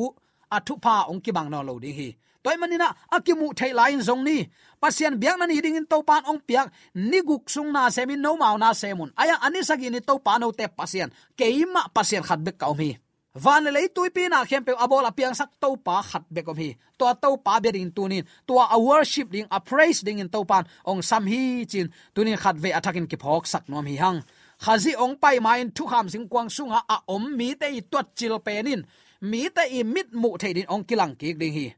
a 0.55 0.57
thu 0.65 0.73
pa 0.85 0.95
ong 1.11 1.21
ki 1.25 1.31
bang 1.37 1.49
non 1.53 1.65
loading 1.69 1.95
hi 1.99 2.09
toy 2.43 2.55
manina 2.61 2.87
akimu 3.11 3.47
thei 3.57 3.73
lain 3.73 4.01
zong 4.07 4.23
ni. 4.23 4.37
Pasian 4.81 5.19
biak 5.21 5.37
na 5.39 5.45
ni 5.45 5.61
ding 5.61 5.75
in 5.75 5.85
to 5.85 6.03
pan 6.03 6.23
ong 6.29 6.41
piak, 6.47 6.71
ni 6.95 7.19
guk 7.21 7.49
sung 7.49 7.71
na 7.75 7.89
semin 7.89 8.21
no 8.21 8.37
mau 8.37 8.57
na 8.57 8.71
semun 8.71 9.11
aya 9.21 9.35
ani 9.45 9.59
sagi 9.63 9.89
ni 9.89 9.99
to 9.99 10.15
te 10.57 10.65
pasian 10.67 11.09
keima 11.37 11.81
pasian 11.95 12.23
khat 12.23 12.39
bek 12.39 12.57
kaum 12.57 12.79
hi. 12.79 12.97
Van 13.35 13.63
le 13.63 13.87
tui 13.93 14.09
pi 14.09 14.27
na 14.27 14.43
khem 14.43 14.63
pe 14.63 14.73
abol 14.73 15.05
sak 15.33 15.49
to 15.61 15.77
pa 15.77 16.01
khat 16.01 16.23
be 16.31 16.41
kom 16.41 16.57
hi. 16.57 16.75
To 16.97 17.13
to 17.21 17.37
pa 17.37 17.59
be 17.59 17.71
ding 17.71 17.91
tunin 17.91 18.25
to 18.47 18.57
a 18.57 18.79
worship 18.79 19.29
ding, 19.29 19.45
a 19.51 19.59
praise 19.61 20.01
ding 20.01 20.19
in 20.19 20.29
to 20.29 20.43
pan 20.43 20.65
ong 20.85 21.01
sam 21.01 21.27
hi 21.27 21.65
chin. 21.65 21.93
Tunin 22.15 22.37
khat 22.37 22.55
ve 22.57 22.71
attacking 22.71 23.07
ki 23.07 23.17
phok 23.17 23.45
sak 23.45 23.69
nom 23.69 23.85
hi 23.85 23.95
hang. 23.95 24.23
Khazi 24.59 24.95
ong 24.95 25.15
pai 25.15 25.39
main 25.39 25.71
thu 25.71 25.85
kham 25.85 26.09
sing 26.09 26.27
kwang 26.27 26.49
sunga 26.49 26.81
a 26.89 26.97
om 27.07 27.37
mi 27.37 27.53
te 27.53 27.67
i 27.67 27.81
twat 27.81 28.07
chil 28.15 28.39
penin 28.39 28.83
mi 29.21 29.49
te 29.49 29.63
i 29.77 29.83
mit 29.83 30.11
mu 30.13 30.37
theidin 30.37 30.65
ong 30.67 30.83
kilang 30.83 31.15
ki 31.15 31.33
ding 31.33 31.53
hi 31.53 31.75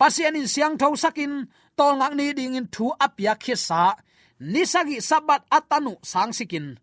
pasian 0.00 0.38
in 0.38 0.48
siang 0.48 0.74
tho 0.80 0.94
sakin, 0.94 1.46
tol 1.78 1.94
ngak 1.98 2.14
ni 2.18 2.26
ding 2.38 2.54
in 2.58 2.66
thu 2.74 2.86
apya 3.04 3.34
khisa 3.34 3.96
ni 4.40 4.62
sagi 4.66 4.98
sabat 4.98 5.42
atanu 5.48 5.94
sang 6.02 6.32
sikin. 6.34 6.76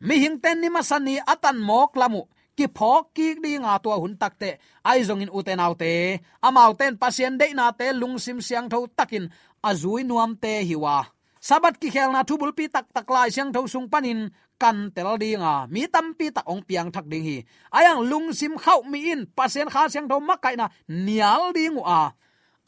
Mi 0.00 0.20
hing 0.20 0.38
ten 0.42 0.60
ni 0.60 0.68
masani 0.68 1.16
atan 1.24 1.56
mok 1.68 1.96
lamu. 1.96 2.22
Ki 2.56 2.66
phok 2.72 3.12
ki 3.12 3.36
di 3.44 3.52
nga 3.60 3.76
to 3.84 3.92
hun 3.92 4.16
takte 4.16 4.56
ai 4.80 5.04
zong 5.04 5.20
in 5.24 5.32
uten 5.38 5.60
autte 5.60 6.20
amau 6.40 6.72
ten 6.72 6.96
pasien 6.96 7.36
de 7.40 7.52
na 7.52 7.68
te 7.72 7.92
lung 7.92 8.16
sim 8.18 8.40
siang 8.40 8.68
tho 8.72 8.88
takin. 8.98 9.28
Azui 9.60 10.02
nuam 10.04 10.32
te 10.42 10.64
hiwa 10.68 11.04
sabat 11.46 11.76
ki 11.80 11.88
khel 11.94 12.10
na 12.12 12.24
thubul 12.28 12.52
pi 12.56 12.64
tak 12.74 12.86
tak 12.96 13.08
lai 13.14 13.28
siang 13.30 13.52
tho 13.52 13.60
sung 13.68 13.88
panin. 13.92 14.32
Kan 14.56 14.88
tel 14.94 15.20
dinga 15.20 15.68
mi 15.68 15.84
tam 15.84 16.16
pi 16.16 16.32
tak 16.32 16.48
ong 16.48 16.64
piang 16.64 16.88
thak 16.88 17.06
ding 17.12 17.24
hi. 17.28 17.38
Ayang 17.76 18.00
lung 18.10 18.32
sim 18.32 18.56
khau 18.56 18.80
mi 18.88 19.12
in. 19.12 19.20
Pasien 19.36 19.68
kha 19.68 19.88
siang 19.92 20.08
tho 20.08 20.16
makai 20.20 20.56
na. 20.56 20.66
Nial 20.88 21.52
ding 21.52 21.76
a 21.84 22.16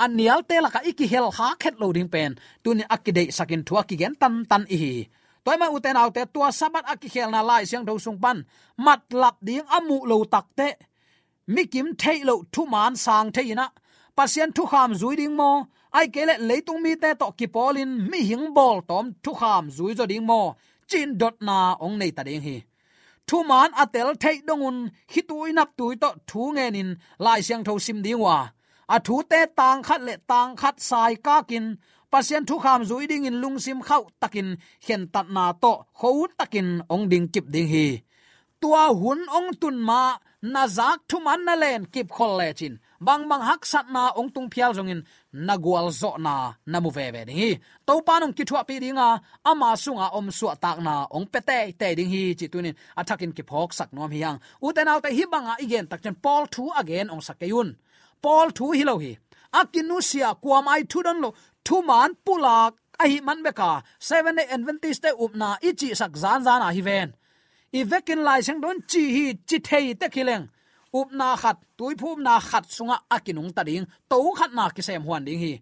anial 0.05 0.41
te 0.49 0.57
la 0.65 0.71
ka 0.75 0.81
iki 0.91 1.07
hel 1.13 1.29
ha 1.37 1.49
khet 1.61 1.75
loading 1.81 2.11
pen. 2.15 2.33
Tuni 2.63 2.85
akide 2.95 3.23
sakin 3.37 3.63
thua 3.67 3.83
ki 3.89 3.97
gen 4.01 4.15
tan 4.21 4.35
tan 4.51 4.65
i 4.71 4.79
toy 5.45 5.57
ma 5.61 5.67
uten 5.77 5.97
autte 6.03 6.23
tua 6.35 6.49
sabat 6.59 6.85
aki 6.93 7.09
khel 7.15 7.31
na 7.31 7.41
lai 7.49 7.65
siang 7.65 7.85
do 7.89 7.95
sung 8.05 8.19
pan. 8.23 8.39
Mat 8.85 9.01
lap 9.21 9.37
ding 9.47 9.67
amu 9.77 9.99
lo 10.11 10.17
tak 10.35 10.47
te. 10.59 10.69
Mi 11.55 11.63
kim 11.73 11.89
thei 12.01 12.19
lo 12.29 12.35
thu 12.53 12.63
man 12.75 12.97
sang 13.05 13.29
thei 13.33 13.55
na. 13.61 13.67
Pasien 14.17 14.51
thu 14.57 14.63
kham 14.73 14.91
zui 15.01 15.15
ding 15.21 15.37
mo. 15.41 15.51
Ai 15.99 16.07
kele 16.15 16.35
leitung 16.49 16.81
mi 16.85 16.93
te 17.03 17.11
to 17.21 17.27
ki 17.39 17.47
polin. 17.55 17.91
Mi 18.11 18.19
hing 18.31 18.47
bol 18.57 18.79
tom 18.89 19.05
thu 19.25 19.33
kham 19.41 19.65
zui 19.77 19.93
zo 19.99 20.05
ding 20.13 20.27
mo. 20.31 20.41
Chin 20.91 21.19
dot 21.21 21.37
na 21.49 21.59
ong 21.85 21.97
nei 22.01 22.11
ta 22.17 22.23
ding 22.29 22.43
hi. 22.47 22.57
Thu 23.29 23.39
man 23.51 23.71
atel 23.83 24.09
thei 24.23 24.37
dongun 24.49 24.77
hitui 25.13 25.53
nap 25.53 25.71
tui 25.79 25.95
to 26.03 26.11
thu 26.29 26.43
ngenin 26.57 26.91
lai 27.25 27.41
siang 27.47 27.65
tho 27.67 27.79
sim 27.79 27.99
ding 28.07 28.21
wa 28.27 28.39
a 28.95 28.97
thu 29.07 29.17
te 29.31 29.41
tang 29.59 29.83
khat 29.83 30.01
le 30.07 30.15
tang 30.31 30.51
khat 30.61 30.75
sai 30.89 31.15
ka 31.27 31.37
kin. 31.51 31.67
Pasien 32.13 32.43
thu 32.49 32.59
kham 32.65 32.81
zui 32.89 33.07
ding 33.11 33.25
in 33.29 33.41
lungsim 33.43 33.81
khau 33.89 34.03
takin. 34.21 34.49
Hen 34.87 35.03
tat 35.15 35.27
na 35.37 35.45
to 35.63 35.73
kho 35.99 36.11
takin 36.39 36.69
ong 36.95 37.05
ding 37.11 37.27
kip 37.33 37.47
ding 37.55 37.69
hi. 37.75 37.87
Tua 38.61 38.85
hun 39.01 39.21
ong 39.39 39.51
tun 39.61 39.77
ma, 39.89 40.03
na 40.43 40.63
zak 40.77 40.99
thu 41.09 41.17
man 41.27 41.41
na 41.45 41.55
len 41.63 41.85
kip 41.95 42.09
khol 42.17 42.33
le 42.41 42.49
chin. 42.59 42.75
Bang 43.07 43.23
bang 43.29 43.43
hak 43.49 43.63
sat 43.73 43.87
na 43.95 44.03
ong 44.19 44.31
tung 44.35 44.49
phial 44.53 44.73
zong 44.77 44.91
in. 44.95 45.01
Na 45.47 45.55
gwal 45.65 45.87
zo 46.01 46.11
na 46.27 46.35
na 46.67 46.81
mu 46.81 46.91
ve 46.97 47.07
ve 47.15 47.23
ding 47.29 47.41
hi. 47.43 47.51
To 47.87 47.95
pa 48.07 48.15
nong 48.21 48.35
ki 48.37 48.45
thua 48.49 48.63
pi 48.69 48.75
dinga 48.85 49.09
ama 49.51 49.69
sunga 49.83 50.07
om 50.19 50.31
su 50.39 50.47
tak 50.65 50.79
na 50.87 50.95
ong 51.17 51.27
pe 51.33 51.41
te 51.49 51.59
te 51.81 51.89
ding 51.99 52.11
hi 52.15 52.23
chi 52.39 52.47
tunin. 52.53 52.75
Athakin 53.01 53.33
ki 53.37 53.43
phok 53.51 53.71
sak 53.79 53.89
nom 53.93 54.11
hi 54.15 54.19
yang 54.25 54.39
u 54.65 54.73
te 54.77 54.83
naw 54.85 54.99
te 55.05 55.09
hi 55.17 55.25
banga 55.33 55.55
igen 55.65 55.87
tak 55.91 56.01
chen 56.03 56.17
pol 56.25 56.43
thu 56.55 56.65
again 56.81 57.09
ong 57.15 57.23
sakayun 57.29 57.71
paul 58.23 58.49
thu 58.57 58.67
hi 58.77 58.83
lo 58.91 58.95
hi. 59.03 59.13
Akinusia 59.61 60.29
kwam 60.43 60.67
ai 60.75 60.83
thu 60.91 60.99
don 61.07 61.19
lo, 61.25 61.31
thu 61.67 61.77
man 61.89 62.11
pulak 62.25 62.73
ai 63.03 63.21
man 63.27 63.43
beka 63.45 63.71
seven 64.09 64.37
day 64.39 64.47
adventist 64.55 65.03
te 65.05 65.11
upna 65.25 65.49
ichi 65.69 65.89
sak 66.01 66.13
zan 66.23 66.41
zan 66.47 66.63
a 66.67 66.69
hi 66.77 66.81
ven. 66.89 67.09
I 67.79 67.81
vekin 67.91 68.21
lai 68.27 68.41
sang 68.47 68.61
don 68.65 68.79
chi 68.91 69.03
hi 69.15 69.25
chi 69.49 69.59
thei 69.69 69.87
te 70.01 70.07
khileng 70.15 70.47
upna 70.99 71.29
khat, 71.43 71.57
tui 71.79 71.95
phum 72.01 72.19
na 72.27 72.35
khat 72.51 72.65
sunga 72.77 72.97
akinung 73.17 73.51
ta 73.57 73.63
ding. 73.69 73.87
To 74.11 74.17
khat 74.39 74.51
na 74.57 74.65
ki 74.75 74.83
sem 74.83 75.03
huan 75.07 75.25
ding 75.27 75.41
hi. 75.45 75.55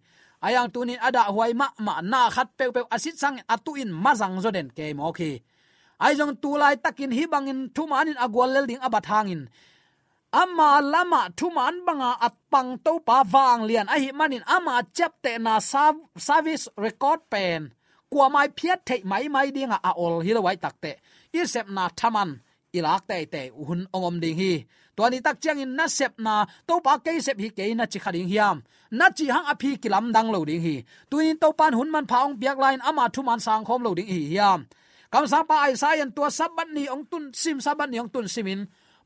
Ayang 0.47 0.69
tunin 0.69 1.01
ada 1.01 1.33
huai 1.35 1.53
ma 1.61 1.67
ma 1.87 2.01
na 2.13 2.29
khat 2.31 2.49
pe 2.59 2.65
pe 2.75 2.81
asit 2.95 3.17
sang 3.23 3.37
atu 3.49 3.73
in 3.83 3.91
mazang 4.05 4.37
zo 4.45 4.51
den 4.57 4.69
ke 4.77 4.95
mo 4.99 5.13
khi 5.19 5.41
ai 5.99 6.13
jong 6.19 6.37
tu 6.43 6.57
lai 6.61 6.77
takin 6.77 7.11
hi 7.11 7.25
bangin 7.33 7.73
thu 7.75 7.83
manin 7.89 8.19
agwal 8.25 8.51
lel 8.53 8.67
ding 8.69 8.83
abathangin 8.87 9.49
ama 10.33 10.81
lama 10.83 11.31
thuman 11.37 11.85
banga 11.87 12.17
at 12.21 12.35
pang 12.51 12.79
to 12.85 13.01
pa 13.01 13.23
wang 13.33 13.67
lian. 13.69 13.87
Ahi 13.89 14.13
manin 14.13 14.43
ama 14.47 14.83
chapte 14.97 15.39
na 15.41 15.59
service 15.61 16.69
record 16.77 17.21
pen. 17.31 17.73
Kwa 18.11 18.29
mai 18.31 18.49
phiat 18.49 18.81
thei 18.87 19.03
mai 19.05 19.29
mai 19.29 19.51
dinga 19.51 19.79
a 19.83 19.93
ol 19.97 20.21
hi 20.23 20.31
lawai 20.37 20.57
takte 20.65 20.93
i 21.35 21.45
sep 21.45 21.67
na 21.69 21.89
thaman 21.99 22.31
ilak 22.77 23.03
te 23.09 23.27
te 23.33 23.43
hun 23.67 23.87
ongom 23.95 24.17
ding 24.23 24.39
hi. 24.39 24.53
To 24.97 25.11
ni 25.11 25.21
tak 25.21 25.37
chiang 25.43 25.59
in 25.59 25.77
na 25.77 25.87
sep 25.87 26.13
na 26.19 26.47
to 26.69 26.81
pa 26.81 26.99
ke 27.05 27.13
sep 27.27 27.37
hi 27.43 27.49
ke 27.57 27.75
na 27.75 27.85
chi 27.93 27.99
khading 27.99 28.29
hiam. 28.33 28.63
Na 28.99 29.11
chi 29.17 29.27
hang 29.35 29.47
aphi 29.53 29.71
kilam 29.83 30.13
dang 30.15 30.29
lo 30.35 30.45
ding 30.45 30.63
hi. 30.63 30.77
Tuin 31.11 31.37
to 31.43 31.53
pan 31.59 31.73
hun 31.79 31.91
man 31.91 32.07
phaung 32.07 32.39
biak 32.41 32.59
line 32.65 32.81
ama 32.89 33.05
thuman 33.15 33.41
sang 33.41 33.65
khom 33.67 33.83
lo 33.83 33.91
ding 33.99 34.07
hi 34.07 34.21
hiam. 34.33 34.61
Kam 35.13 35.27
sang 35.27 35.47
pa 35.51 35.57
ai 35.67 35.75
sai 35.83 36.01
an 36.05 36.11
tua 36.17 36.31
sabat 36.39 36.69
ni 36.77 36.85
ong 36.95 37.05
tun 37.11 37.25
sim 37.35 37.59
sabat 37.61 37.89
ni 37.91 37.99
ong 37.99 38.11
tun 38.15 38.29
simin 38.35 38.61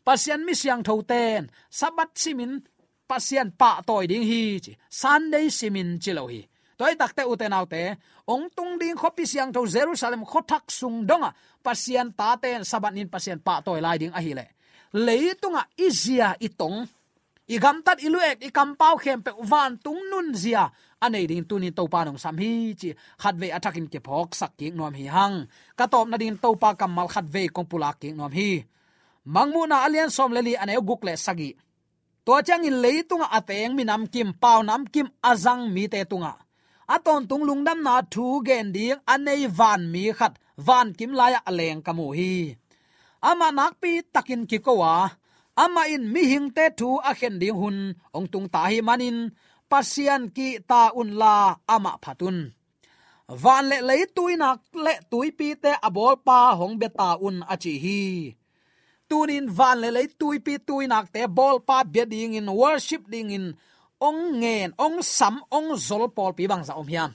pasian 0.07 0.41
mi 0.47 0.55
siang 0.55 0.83
tho 0.87 0.95
ten 1.03 1.51
sabat 1.71 2.11
simin 2.23 2.53
pasian 3.11 3.49
pa 3.61 3.83
toy 3.89 4.05
ding 4.11 4.23
hi 4.31 4.43
chi. 4.65 4.73
Sunday 4.89 5.47
simin 5.51 5.99
chi 6.03 6.13
lo 6.19 6.25
hi. 6.33 6.41
Toy 6.79 6.95
takte 7.01 7.23
uten 7.33 7.53
autte 7.53 7.83
ong 8.33 8.47
tung 8.57 8.79
ding 8.81 8.97
khopi 9.01 9.25
siang 9.27 9.51
tho 9.55 9.67
jerusalem 9.67 10.23
khothak 10.31 10.65
sung 10.79 11.07
donga 11.09 11.31
pasian 11.67 12.09
ta 12.19 12.39
ten 12.43 12.63
sabat 12.71 12.93
nin 12.95 13.09
pasian 13.15 13.39
pa 13.47 13.61
toy 13.67 13.81
lai 13.85 13.99
ding 13.99 14.15
a 14.19 14.21
hi 14.23 14.33
le. 14.39 14.47
Leitunga 15.07 15.63
izia 15.87 16.35
itong 16.47 16.79
igam 17.55 17.83
tat 17.87 17.99
iluek 18.07 18.39
ikam 18.49 18.79
pau 18.81 18.95
khem 19.03 19.21
pe 19.27 19.31
van 19.51 19.79
tung 19.85 20.01
nun 20.11 20.35
zia. 20.35 20.65
Anei 21.01 21.27
ding 21.31 21.45
tunin 21.49 21.73
to 21.73 21.85
pa 21.93 22.05
nong 22.05 22.19
sam 22.19 22.37
hi 22.43 22.75
chi. 22.81 22.91
Khat 23.23 23.35
ve 23.41 23.49
athakin 23.57 23.87
ke 23.93 23.99
phok 24.07 24.31
sak 24.41 24.53
ki 24.59 24.67
nom 24.71 24.95
hi 24.95 25.07
hang. 25.17 25.37
Ka 25.79 25.85
top 25.93 26.07
na 26.09 26.17
ding 26.17 26.37
to 26.43 26.51
pa 26.63 26.75
kamal 26.81 27.09
khat 27.09 27.27
ve 27.35 27.43
kong 27.55 27.69
pula 27.71 27.91
ki 28.01 28.13
nom 28.13 28.33
hi 28.33 28.65
mangmu 29.25 29.67
na 29.69 29.85
alian 29.87 30.11
som 30.11 30.33
leli 30.33 30.55
ane 30.57 30.75
guk 30.89 31.03
le 31.07 31.15
sagi. 31.17 31.51
To 32.25 32.33
chang 32.47 32.65
in 32.69 32.77
leitunga 32.85 33.27
ateng 33.39 33.73
mi 33.77 33.85
nam 33.85 34.07
kim 34.13 34.31
pau 34.43 34.61
nam 34.63 34.83
kim 34.93 35.09
azang 35.31 35.63
mi 35.75 35.89
te 35.93 36.01
tunga. 36.11 36.35
Aton 36.95 37.23
tung 37.29 37.45
lungdam 37.49 37.81
na 37.87 37.95
thu 38.13 38.25
gen 38.47 38.67
ding 38.75 39.01
anei 39.13 39.43
van 39.59 39.83
mi 39.93 40.05
khat 40.19 40.35
van 40.67 40.89
kim 40.99 41.13
laya 41.19 41.41
aleng 41.49 41.81
kamu 41.87 42.07
hi. 42.19 42.33
Ama 43.31 43.49
nakpi 43.59 43.93
takin 44.15 44.43
ki 44.51 44.59
ko 44.67 44.73
wa. 44.83 44.95
Ama 45.65 45.83
in 45.95 46.05
mi 46.13 46.23
hing 46.31 46.49
te 46.57 46.65
thu 46.79 46.89
a 47.11 47.13
khen 47.19 47.37
ding 47.43 47.57
hun 47.61 47.79
ong 48.17 48.29
tung 48.33 48.49
ta 48.55 48.61
hi 48.71 48.79
manin 48.89 49.19
pasian 49.71 50.23
ki 50.37 50.49
ta 50.71 50.81
un 51.01 51.11
la 51.21 51.35
ama 51.75 51.93
phatun. 52.03 52.39
Van 53.43 53.65
le 53.71 53.79
lei 53.89 54.03
tuina 54.17 54.51
le 54.85 54.95
tui 55.11 55.29
pi 55.39 55.49
te 55.63 55.73
abol 55.87 56.15
pa 56.27 56.39
hong 56.59 56.77
beta 56.81 57.09
un 57.27 57.37
achi 57.53 57.75
hi 57.85 58.01
tunin 59.11 59.51
van 59.59 59.83
le 59.83 59.91
le 59.91 60.07
tui 60.21 60.39
pi 60.47 60.55
tui 60.67 60.87
nak 60.87 61.11
te 61.15 61.27
bol 61.27 61.59
pa 61.69 61.83
bia 61.85 62.07
ding 62.07 62.39
in, 62.39 62.47
worship 62.47 63.03
ding 63.11 63.31
in. 63.35 63.47
Ong 64.01 64.41
ngen, 64.41 64.73
ong 64.79 65.03
sam, 65.03 65.43
ong 65.51 65.75
zol 65.77 66.07
pol 66.17 66.33
pi 66.39 66.47
bang 66.47 66.65
za 66.65 66.79
om 66.79 66.89
hiam. 66.89 67.13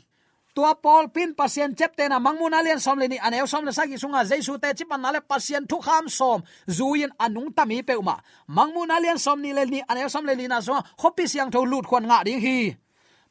Tua 0.56 0.72
pol 0.80 1.10
pin 1.12 1.36
pasien 1.36 1.76
chep 1.76 1.98
te 2.00 2.08
na 2.08 2.16
mangmun 2.20 2.56
alian 2.56 2.80
som 2.80 2.96
le 3.00 3.08
ni. 3.12 3.18
Aneu 3.20 3.44
som 3.48 3.66
le 3.66 3.72
sagi 3.76 3.98
sunga 4.00 4.24
jesu 4.24 4.56
te 4.60 4.72
chip 4.78 4.92
an 4.92 5.04
le 5.12 5.20
pasien 5.20 5.68
thu 5.68 5.82
kham 5.84 6.08
som. 6.08 6.44
Zuin 6.68 7.12
anung 7.20 7.52
tami 7.52 7.84
pe 7.84 7.96
uma. 8.00 8.16
Mangmun 8.48 8.92
alian 8.92 9.20
som 9.20 9.42
ni 9.42 9.52
le 9.52 9.66
ni 9.66 9.82
aneu 9.92 10.08
som 10.08 10.26
le 10.26 10.36
ni 10.36 10.48
na 10.48 10.62
so 10.62 10.74
khopi 11.02 11.28
siang 11.28 11.52
tho 11.52 11.66
lut 11.66 11.86
khon 11.90 12.08
nga 12.08 12.24
ding 12.24 12.40
hi. 12.40 12.78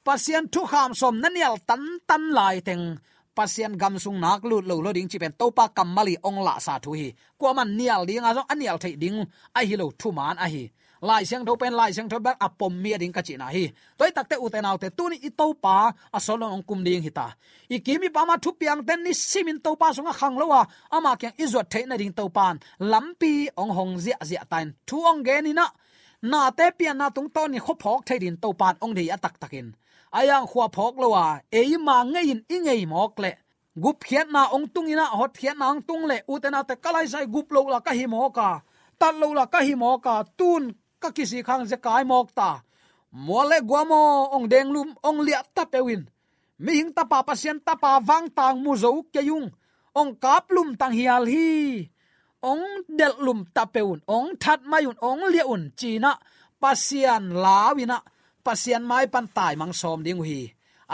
Pasien 0.05 0.49
thu 0.53 0.67
kham 0.67 0.93
som 0.93 1.17
nanial 1.17 1.57
tan 1.69 1.81
tan 2.09 2.33
lai 2.37 2.61
teng 2.61 3.01
pasian 3.37 3.75
gam 3.81 3.99
sung 3.99 4.19
nak 4.21 4.45
lu 4.45 4.57
lo 4.69 4.81
lo 4.85 4.91
ding 4.93 5.09
chi 5.11 5.19
pen 5.19 5.33
topa 5.41 5.65
kamali 5.77 6.15
ong 6.29 6.39
la 6.47 6.55
sa 6.67 6.79
thu 6.85 6.91
hi. 7.01 7.09
Ko 7.41 7.55
man 7.55 7.77
nial 7.79 8.03
ding 8.09 8.25
azong 8.29 8.49
anial 8.53 8.79
thei 8.83 8.95
ding, 9.03 9.19
a 9.59 9.61
hi 9.69 9.75
lo 9.77 9.87
thu 10.01 10.09
man 10.19 10.37
a 10.39 10.47
hi. 10.55 10.65
Lai 11.09 11.25
siang 11.29 11.45
tho 11.47 11.57
pen, 11.61 11.75
lai 11.81 11.93
siang 11.93 12.09
tho 12.09 12.19
bak 12.27 12.37
apom 12.47 12.73
mi 12.83 12.97
ding 13.01 13.13
ka 13.13 13.23
chi 13.27 13.35
na 13.37 13.47
hi. 13.55 13.65
Toy 13.99 14.11
takte 14.17 14.37
uten 14.45 14.65
autte 14.65 14.89
tu 14.97 15.05
ni 15.09 15.19
to 15.39 15.47
pa, 15.65 15.93
a 16.17 16.19
solon 16.27 16.53
ong 16.57 16.65
kum 16.69 16.81
ding 16.87 17.03
hita 17.07 17.27
i 17.75 17.79
kimi 17.81 18.09
pa 18.15 18.25
ma 18.29 18.37
thu 18.37 18.51
piang 18.61 18.81
ten 18.87 19.03
ni 19.05 19.13
simin 19.13 19.59
to 19.65 19.71
pa 19.81 19.93
sunga 19.97 20.13
khang 20.21 20.37
lo 20.41 20.47
wa. 20.53 20.63
Ama 20.97 21.17
kyang 21.21 21.37
izot 21.45 21.67
the 21.71 21.81
na 21.87 21.97
ding 21.97 22.13
to 22.13 22.29
pan. 22.29 22.59
Lampi 22.81 23.49
ong 23.57 23.73
hong 23.77 23.95
zia 23.99 24.17
zia 24.25 24.45
tain. 24.51 24.75
Thu 24.87 24.97
ong 25.11 25.25
ge 25.27 25.37
ni 25.43 25.53
na. 25.53 25.67
Na 26.23 26.51
te 26.51 26.67
pian 26.79 26.97
na 26.97 27.11
tung 27.11 27.29
to 27.35 27.43
ni 27.49 27.59
khop 27.59 27.79
phok 27.83 28.01
thei 28.07 28.19
din 28.19 28.37
to 28.37 28.53
pan 28.61 28.75
ong 28.85 28.95
dei 28.95 29.09
atak 29.17 29.35
takin 29.43 29.75
ayang 30.19 30.47
khwa 30.51 30.67
phok 30.77 30.95
lowa 31.03 31.25
e 31.51 31.61
ma 31.87 31.97
ngei 32.13 32.31
in 32.33 32.41
i 32.55 32.57
ngei 32.65 32.83
mok 32.93 33.15
le. 33.23 33.33
Gup 33.83 33.99
khiat 34.07 34.29
na 34.35 34.43
ong 34.55 34.67
tung 34.75 34.87
ina, 34.93 35.05
hot 35.19 35.33
khiat 35.35 35.57
na 35.59 35.67
ong 35.73 35.83
tung 35.89 36.05
le. 36.11 36.17
Utena 36.33 36.61
te 36.69 36.75
kalai 36.85 37.07
sai 37.13 37.27
gup 37.35 37.49
lo 37.55 37.61
la 37.75 37.81
ka 37.87 37.93
hi 37.99 38.07
mo 38.07 38.31
ka 38.39 38.63
tat 39.01 39.15
lo 39.21 39.29
la 39.39 39.45
ka 39.53 39.61
hi 39.67 39.75
mo 39.83 39.99
ka 39.99 40.15
tun 40.39 40.63
ka 41.03 41.09
kisi 41.17 41.39
khang 41.47 41.65
je 41.71 41.77
kai 41.87 42.05
mok 42.11 42.29
ta. 42.39 42.51
Mole 43.27 43.59
guamo 43.69 44.03
ong 44.35 44.47
deng 44.53 44.71
lum, 44.75 44.91
ong 45.09 45.19
lia 45.27 45.43
ta 45.55 45.65
pewin 45.73 46.03
mi 46.65 46.73
hing 46.79 46.93
ta 46.97 47.03
pa 47.11 47.19
pasien 47.29 47.59
ta 47.67 47.75
pa 47.83 47.99
wang 48.09 48.27
tang 48.39 48.59
mu 48.63 48.73
zo 48.83 48.91
ke 49.13 49.21
yung. 49.29 49.51
Ong 49.95 50.13
kap 50.23 50.51
lum 50.55 50.75
tang 50.81 50.95
hial 50.99 51.25
hi. 51.27 51.87
Ong 52.51 52.65
del 52.99 53.15
lum 53.27 53.41
ta 53.55 53.65
peun 53.75 53.99
ong 54.07 54.37
that 54.43 54.61
mayun 54.71 54.99
ong 55.01 55.23
lia 55.33 55.45
un 55.47 55.73
china 55.79 56.13
pasian 56.61 57.25
lawina 57.45 57.99
pasian 58.47 58.85
mai 58.91 59.07
pan 59.13 59.27
tai 59.37 59.55
mang 59.61 59.75
som 59.81 60.01
ding 60.07 60.23
hi 60.31 60.41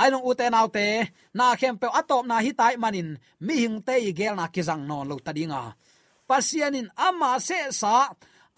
ai 0.01 0.09
nong 0.11 0.25
uten 0.31 0.55
autte 0.55 0.87
na 1.35 1.47
khem 1.61 1.75
pe 1.81 1.87
atop 2.01 2.25
na 2.27 2.37
hi 2.45 2.51
tai 2.61 2.75
manin, 2.83 3.09
mi 3.47 3.55
hing 3.63 3.79
te 3.87 3.95
i 4.09 4.11
gel 4.19 4.35
na 4.37 4.47
kizang 4.55 4.83
non 4.89 5.09
lo 5.11 5.17
ta 5.27 5.33
dinga. 5.37 5.63
Pasianin 6.29 6.89
ama 7.07 7.31
se 7.47 7.59
sa, 7.81 7.95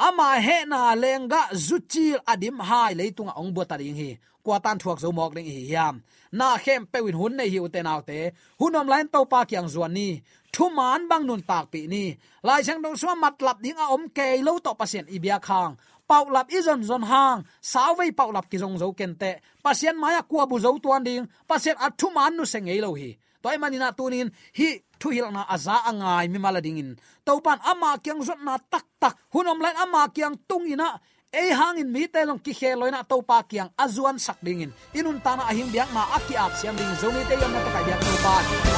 ama 0.06 0.28
he 0.46 0.56
na 0.72 0.80
lenga 1.02 1.42
zuchil 1.66 2.18
adim 2.32 2.58
hai 2.68 2.92
leitunga 2.98 3.32
ong 3.40 3.50
bo 3.54 3.62
taring 3.70 3.96
hi. 4.00 4.10
Kwa 4.44 4.58
tan 4.64 4.78
thuak 4.82 4.98
zo 5.02 5.08
mok 5.18 5.32
ding 5.36 5.48
hi 5.56 5.62
yam 5.74 5.94
na 6.38 6.48
khem 6.64 6.82
pewin 6.92 7.18
hun 7.20 7.32
nei 7.38 7.48
hi 7.52 7.58
uten 7.66 7.90
autte 7.92 8.18
hunom 8.60 8.86
lain 8.92 9.06
to 9.12 9.20
pa 9.32 9.40
kyang 9.50 9.68
zuan 9.74 9.92
ni. 9.98 10.08
Thu 10.54 10.64
man 10.76 11.08
bang 11.10 11.24
nun 11.28 11.42
tak 11.50 11.64
pi 11.72 11.80
ni. 11.92 12.04
Lai 12.46 12.60
chang 12.66 12.80
dong 12.84 12.96
so 13.00 13.08
mat 13.22 13.36
lap 13.46 13.58
ding 13.64 13.78
a 13.84 13.86
om 13.94 14.04
ke 14.16 14.26
lo 14.46 14.52
to 14.64 14.72
pasien 14.80 15.06
ibia 15.14 15.38
khang 15.48 15.72
pau 16.12 16.28
lap 16.28 16.52
izon 16.52 16.84
zon 16.84 17.04
hang. 17.08 17.40
Sawei 17.64 18.12
pau 18.12 18.28
lap 18.36 18.46
ki 18.52 18.60
zong 18.60 18.76
zo 18.76 18.92
kente 18.92 19.40
pasien 19.64 19.96
maya 19.96 20.20
kwa 20.20 20.44
bu 20.44 20.60
zo 20.60 20.76
tuan 20.76 21.00
ding. 21.00 21.24
Pasien 21.48 21.76
athu 21.80 22.12
man 22.12 22.36
nu 22.36 22.44
sengei 22.44 22.80
lo 22.84 22.92
hi. 22.92 23.16
Toy 23.42 23.56
manina 23.56 23.88
tunin 23.96 24.28
hi 24.58 24.68
thu 25.00 25.08
hil 25.08 25.32
na 25.32 25.42
aza 25.48 25.76
angai, 25.88 26.28
mi 26.28 26.38
malading 26.38 26.78
in. 26.82 26.90
Topan 27.24 27.58
ama 27.64 27.96
kyang 28.04 28.20
zot 28.28 28.40
na 28.44 28.60
tak 28.72 28.84
tak. 29.00 29.16
Hunom 29.32 29.58
lain 29.64 29.76
ama 29.80 30.12
kyang 30.12 30.36
tung 30.48 30.68
ina. 30.68 31.00
Ei 31.32 31.48
hangin 31.48 31.88
mi 31.88 32.04
te 32.12 32.20
long 32.28 32.40
ki 32.44 32.52
kheloina 32.52 33.00
to 33.08 33.16
topa 33.16 33.40
kyang 33.48 33.72
azuan 33.80 34.20
sak 34.20 34.36
dingin 34.44 34.68
inun 34.92 35.16
tana 35.24 35.48
ahim 35.48 35.68
biak 35.72 35.88
na 35.96 36.02
aki 36.16 36.36
ap 36.36 36.52
siam 36.60 36.76
ding. 36.76 36.92
Zoni 37.00 37.24
te 37.24 37.34
yom 37.40 37.52
na 37.56 37.60
to 37.64 37.70
kai 37.72 37.84
biak 37.88 38.00
topa. 38.04 38.34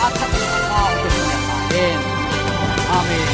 A 0.07 0.09
thak 0.19 0.33
na 0.41 0.47
ka 0.71 0.81
amen. 0.87 1.99
Amen. 2.99 3.34